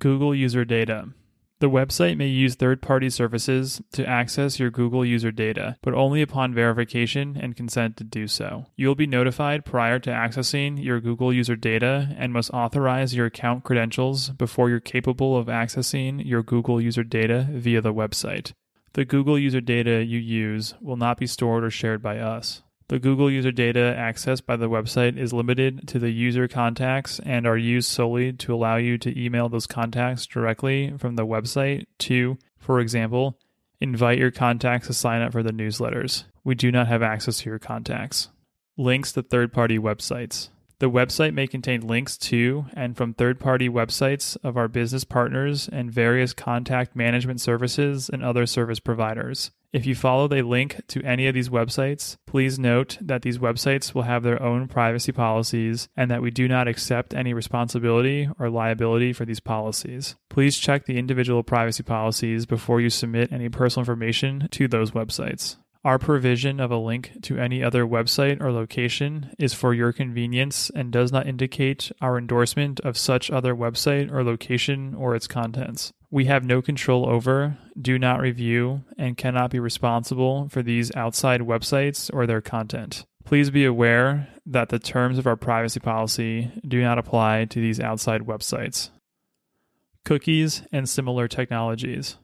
Google 0.00 0.34
user 0.34 0.64
data. 0.64 1.10
The 1.60 1.68
website 1.68 2.16
may 2.16 2.28
use 2.28 2.54
third 2.54 2.80
party 2.80 3.10
services 3.10 3.82
to 3.92 4.06
access 4.06 4.60
your 4.60 4.70
Google 4.70 5.04
user 5.04 5.32
data, 5.32 5.76
but 5.82 5.92
only 5.92 6.22
upon 6.22 6.54
verification 6.54 7.36
and 7.36 7.56
consent 7.56 7.96
to 7.96 8.04
do 8.04 8.28
so. 8.28 8.66
You 8.76 8.86
will 8.86 8.94
be 8.94 9.08
notified 9.08 9.64
prior 9.64 9.98
to 9.98 10.10
accessing 10.10 10.82
your 10.82 11.00
Google 11.00 11.32
user 11.32 11.56
data 11.56 12.14
and 12.16 12.32
must 12.32 12.50
authorize 12.50 13.16
your 13.16 13.26
account 13.26 13.64
credentials 13.64 14.30
before 14.30 14.70
you're 14.70 14.78
capable 14.78 15.36
of 15.36 15.48
accessing 15.48 16.24
your 16.24 16.44
Google 16.44 16.80
user 16.80 17.02
data 17.02 17.48
via 17.50 17.80
the 17.80 17.92
website. 17.92 18.52
The 18.92 19.04
Google 19.04 19.38
user 19.38 19.60
data 19.60 20.04
you 20.04 20.18
use 20.18 20.74
will 20.80 20.96
not 20.96 21.18
be 21.18 21.26
stored 21.26 21.64
or 21.64 21.70
shared 21.70 22.02
by 22.02 22.18
us. 22.18 22.62
The 22.88 22.98
Google 22.98 23.30
user 23.30 23.52
data 23.52 23.94
accessed 23.98 24.46
by 24.46 24.56
the 24.56 24.70
website 24.70 25.18
is 25.18 25.34
limited 25.34 25.86
to 25.88 25.98
the 25.98 26.10
user 26.10 26.48
contacts 26.48 27.20
and 27.20 27.46
are 27.46 27.56
used 27.56 27.90
solely 27.90 28.32
to 28.32 28.54
allow 28.54 28.76
you 28.76 28.96
to 28.98 29.22
email 29.22 29.50
those 29.50 29.66
contacts 29.66 30.24
directly 30.24 30.94
from 30.96 31.16
the 31.16 31.26
website 31.26 31.84
to, 31.98 32.38
for 32.58 32.80
example, 32.80 33.38
invite 33.78 34.18
your 34.18 34.30
contacts 34.30 34.86
to 34.86 34.94
sign 34.94 35.20
up 35.20 35.32
for 35.32 35.42
the 35.42 35.52
newsletters. 35.52 36.24
We 36.44 36.54
do 36.54 36.72
not 36.72 36.88
have 36.88 37.02
access 37.02 37.40
to 37.40 37.50
your 37.50 37.58
contacts. 37.58 38.30
Links 38.78 39.12
to 39.12 39.22
third 39.22 39.52
party 39.52 39.78
websites. 39.78 40.48
The 40.78 40.90
website 40.90 41.34
may 41.34 41.46
contain 41.46 41.86
links 41.86 42.16
to 42.18 42.66
and 42.72 42.96
from 42.96 43.12
third 43.12 43.38
party 43.38 43.68
websites 43.68 44.38
of 44.42 44.56
our 44.56 44.68
business 44.68 45.04
partners 45.04 45.68
and 45.70 45.92
various 45.92 46.32
contact 46.32 46.96
management 46.96 47.42
services 47.42 48.08
and 48.08 48.24
other 48.24 48.46
service 48.46 48.80
providers. 48.80 49.50
If 49.70 49.84
you 49.84 49.94
follow 49.94 50.28
the 50.28 50.40
link 50.40 50.80
to 50.88 51.02
any 51.02 51.26
of 51.26 51.34
these 51.34 51.50
websites, 51.50 52.16
please 52.26 52.58
note 52.58 52.96
that 53.02 53.20
these 53.20 53.36
websites 53.36 53.94
will 53.94 54.02
have 54.02 54.22
their 54.22 54.42
own 54.42 54.66
privacy 54.66 55.12
policies 55.12 55.90
and 55.94 56.10
that 56.10 56.22
we 56.22 56.30
do 56.30 56.48
not 56.48 56.66
accept 56.66 57.12
any 57.12 57.34
responsibility 57.34 58.30
or 58.38 58.48
liability 58.48 59.12
for 59.12 59.26
these 59.26 59.40
policies. 59.40 60.16
Please 60.30 60.56
check 60.56 60.86
the 60.86 60.98
individual 60.98 61.42
privacy 61.42 61.82
policies 61.82 62.46
before 62.46 62.80
you 62.80 62.88
submit 62.88 63.30
any 63.30 63.50
personal 63.50 63.82
information 63.82 64.48
to 64.52 64.68
those 64.68 64.92
websites. 64.92 65.56
Our 65.88 65.98
provision 65.98 66.60
of 66.60 66.70
a 66.70 66.76
link 66.76 67.12
to 67.22 67.38
any 67.38 67.64
other 67.64 67.86
website 67.86 68.42
or 68.42 68.52
location 68.52 69.34
is 69.38 69.54
for 69.54 69.72
your 69.72 69.90
convenience 69.90 70.70
and 70.74 70.92
does 70.92 71.10
not 71.10 71.26
indicate 71.26 71.90
our 72.02 72.18
endorsement 72.18 72.78
of 72.80 72.98
such 72.98 73.30
other 73.30 73.54
website 73.54 74.12
or 74.12 74.22
location 74.22 74.94
or 74.94 75.16
its 75.16 75.26
contents. 75.26 75.94
We 76.10 76.26
have 76.26 76.44
no 76.44 76.60
control 76.60 77.08
over, 77.08 77.56
do 77.80 77.98
not 77.98 78.20
review, 78.20 78.82
and 78.98 79.16
cannot 79.16 79.50
be 79.50 79.60
responsible 79.60 80.50
for 80.50 80.62
these 80.62 80.94
outside 80.94 81.40
websites 81.40 82.10
or 82.12 82.26
their 82.26 82.42
content. 82.42 83.06
Please 83.24 83.48
be 83.48 83.64
aware 83.64 84.28
that 84.44 84.68
the 84.68 84.78
terms 84.78 85.16
of 85.16 85.26
our 85.26 85.36
privacy 85.36 85.80
policy 85.80 86.52
do 86.68 86.82
not 86.82 86.98
apply 86.98 87.46
to 87.46 87.62
these 87.62 87.80
outside 87.80 88.26
websites. 88.26 88.90
Cookies 90.04 90.60
and 90.70 90.86
similar 90.86 91.28
technologies. 91.28 92.18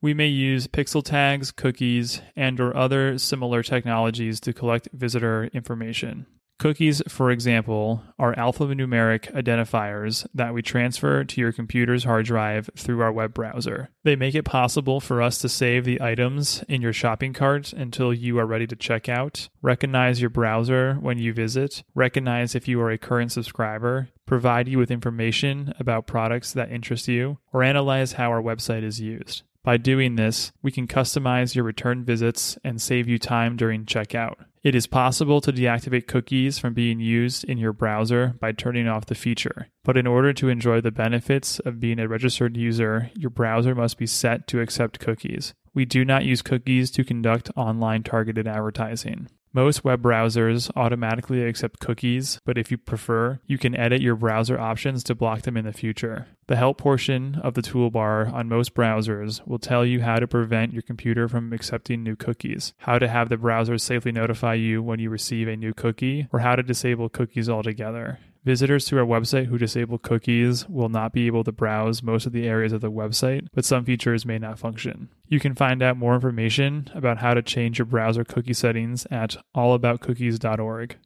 We 0.00 0.14
may 0.14 0.28
use 0.28 0.66
pixel 0.66 1.02
tags, 1.02 1.50
cookies, 1.50 2.20
and 2.34 2.60
or 2.60 2.76
other 2.76 3.18
similar 3.18 3.62
technologies 3.62 4.40
to 4.40 4.52
collect 4.52 4.88
visitor 4.92 5.44
information. 5.52 6.26
Cookies, 6.58 7.02
for 7.06 7.30
example, 7.30 8.02
are 8.18 8.34
alphanumeric 8.34 9.30
identifiers 9.34 10.26
that 10.32 10.54
we 10.54 10.62
transfer 10.62 11.22
to 11.22 11.40
your 11.40 11.52
computer's 11.52 12.04
hard 12.04 12.24
drive 12.24 12.70
through 12.74 13.02
our 13.02 13.12
web 13.12 13.34
browser. 13.34 13.90
They 14.04 14.16
make 14.16 14.34
it 14.34 14.44
possible 14.44 14.98
for 14.98 15.20
us 15.20 15.38
to 15.38 15.50
save 15.50 15.84
the 15.84 16.00
items 16.00 16.64
in 16.66 16.80
your 16.80 16.94
shopping 16.94 17.34
cart 17.34 17.74
until 17.74 18.14
you 18.14 18.38
are 18.38 18.46
ready 18.46 18.66
to 18.68 18.76
check 18.76 19.06
out, 19.06 19.50
recognize 19.60 20.22
your 20.22 20.30
browser 20.30 20.94
when 20.94 21.18
you 21.18 21.34
visit, 21.34 21.84
recognize 21.94 22.54
if 22.54 22.66
you 22.66 22.80
are 22.80 22.90
a 22.90 22.96
current 22.96 23.32
subscriber, 23.32 24.08
provide 24.24 24.66
you 24.66 24.78
with 24.78 24.90
information 24.90 25.74
about 25.78 26.06
products 26.06 26.54
that 26.54 26.72
interest 26.72 27.06
you, 27.06 27.36
or 27.52 27.62
analyze 27.62 28.12
how 28.12 28.30
our 28.30 28.42
website 28.42 28.82
is 28.82 28.98
used. 28.98 29.42
By 29.66 29.78
doing 29.78 30.14
this, 30.14 30.52
we 30.62 30.70
can 30.70 30.86
customize 30.86 31.56
your 31.56 31.64
return 31.64 32.04
visits 32.04 32.56
and 32.62 32.80
save 32.80 33.08
you 33.08 33.18
time 33.18 33.56
during 33.56 33.84
checkout. 33.84 34.36
It 34.62 34.76
is 34.76 34.86
possible 34.86 35.40
to 35.40 35.52
deactivate 35.52 36.06
cookies 36.06 36.56
from 36.56 36.72
being 36.72 37.00
used 37.00 37.42
in 37.42 37.58
your 37.58 37.72
browser 37.72 38.36
by 38.38 38.52
turning 38.52 38.86
off 38.86 39.06
the 39.06 39.16
feature. 39.16 39.66
But 39.82 39.96
in 39.96 40.06
order 40.06 40.32
to 40.34 40.48
enjoy 40.48 40.82
the 40.82 40.92
benefits 40.92 41.58
of 41.58 41.80
being 41.80 41.98
a 41.98 42.06
registered 42.06 42.56
user, 42.56 43.10
your 43.16 43.30
browser 43.30 43.74
must 43.74 43.98
be 43.98 44.06
set 44.06 44.46
to 44.46 44.60
accept 44.60 45.00
cookies. 45.00 45.52
We 45.74 45.84
do 45.84 46.04
not 46.04 46.24
use 46.24 46.42
cookies 46.42 46.92
to 46.92 47.02
conduct 47.02 47.50
online 47.56 48.04
targeted 48.04 48.46
advertising. 48.46 49.28
Most 49.56 49.84
web 49.84 50.02
browsers 50.02 50.70
automatically 50.76 51.42
accept 51.42 51.80
cookies, 51.80 52.42
but 52.44 52.58
if 52.58 52.70
you 52.70 52.76
prefer, 52.76 53.40
you 53.46 53.56
can 53.56 53.74
edit 53.74 54.02
your 54.02 54.14
browser 54.14 54.60
options 54.60 55.02
to 55.04 55.14
block 55.14 55.42
them 55.42 55.56
in 55.56 55.64
the 55.64 55.72
future. 55.72 56.26
The 56.46 56.56
help 56.56 56.76
portion 56.76 57.40
of 57.42 57.54
the 57.54 57.62
toolbar 57.62 58.30
on 58.30 58.50
most 58.50 58.74
browsers 58.74 59.40
will 59.48 59.58
tell 59.58 59.82
you 59.86 60.02
how 60.02 60.16
to 60.16 60.26
prevent 60.26 60.74
your 60.74 60.82
computer 60.82 61.26
from 61.26 61.54
accepting 61.54 62.02
new 62.02 62.16
cookies, 62.16 62.74
how 62.80 62.98
to 62.98 63.08
have 63.08 63.30
the 63.30 63.38
browser 63.38 63.78
safely 63.78 64.12
notify 64.12 64.52
you 64.52 64.82
when 64.82 64.98
you 64.98 65.08
receive 65.08 65.48
a 65.48 65.56
new 65.56 65.72
cookie, 65.72 66.28
or 66.34 66.40
how 66.40 66.54
to 66.54 66.62
disable 66.62 67.08
cookies 67.08 67.48
altogether. 67.48 68.18
Visitors 68.46 68.84
to 68.84 68.96
our 68.96 69.04
website 69.04 69.46
who 69.46 69.58
disable 69.58 69.98
cookies 69.98 70.68
will 70.68 70.88
not 70.88 71.12
be 71.12 71.26
able 71.26 71.42
to 71.42 71.50
browse 71.50 72.00
most 72.00 72.26
of 72.26 72.32
the 72.32 72.46
areas 72.46 72.72
of 72.72 72.80
the 72.80 72.92
website, 72.92 73.48
but 73.52 73.64
some 73.64 73.84
features 73.84 74.24
may 74.24 74.38
not 74.38 74.56
function. 74.56 75.08
You 75.26 75.40
can 75.40 75.56
find 75.56 75.82
out 75.82 75.96
more 75.96 76.14
information 76.14 76.88
about 76.94 77.18
how 77.18 77.34
to 77.34 77.42
change 77.42 77.80
your 77.80 77.86
browser 77.86 78.22
cookie 78.22 78.54
settings 78.54 79.04
at 79.10 79.36
allaboutcookies.org. 79.56 80.96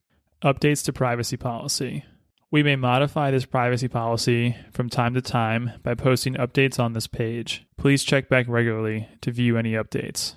Updates 0.45 0.85
to 0.85 0.93
privacy 0.93 1.39
policy. 1.39 2.05
We 2.51 2.63
may 2.63 2.77
modify 2.77 3.31
this 3.31 3.47
privacy 3.47 3.89
policy 3.89 4.55
from 4.71 4.91
time 4.91 5.15
to 5.15 5.23
time 5.23 5.73
by 5.83 5.95
posting 5.95 6.35
updates 6.35 6.79
on 6.79 6.93
this 6.93 7.07
page. 7.07 7.65
Please 7.79 8.05
check 8.05 8.29
back 8.29 8.49
regularly 8.49 9.09
to 9.23 9.33
view 9.33 9.57
any 9.57 9.73
updates. 9.73 10.35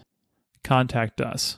Contact 0.63 1.19
us. 1.19 1.57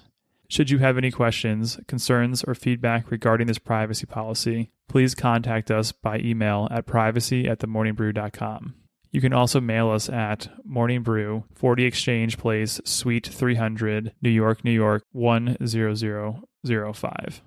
Should 0.56 0.70
you 0.70 0.78
have 0.78 0.98
any 0.98 1.12
questions, 1.12 1.78
concerns, 1.86 2.42
or 2.42 2.56
feedback 2.56 3.12
regarding 3.12 3.48
this 3.48 3.58
privacy 3.58 4.06
policy, 4.06 4.72
please 4.88 5.14
contact 5.14 5.70
us 5.70 5.92
by 5.92 6.20
email 6.20 6.70
at 6.72 6.86
privacy 6.86 7.46
at 7.46 7.60
themorningbrew.com. 7.60 8.74
You 9.12 9.20
can 9.20 9.34
also 9.34 9.60
mail 9.60 9.90
us 9.90 10.08
at 10.08 10.48
Morning 10.64 11.04
Brew, 11.04 11.44
40 11.54 11.84
Exchange 11.84 12.38
Place, 12.38 12.80
Suite 12.86 13.28
300, 13.28 14.14
New 14.22 14.30
York, 14.30 14.64
New 14.64 14.72
York 14.72 15.04
10005. 15.14 17.42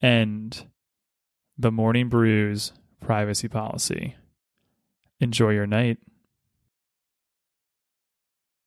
End 0.00 0.66
the 1.58 1.72
Morning 1.72 2.08
Brew's 2.08 2.72
privacy 3.00 3.48
policy. 3.48 4.14
Enjoy 5.18 5.50
your 5.50 5.66
night. 5.66 5.98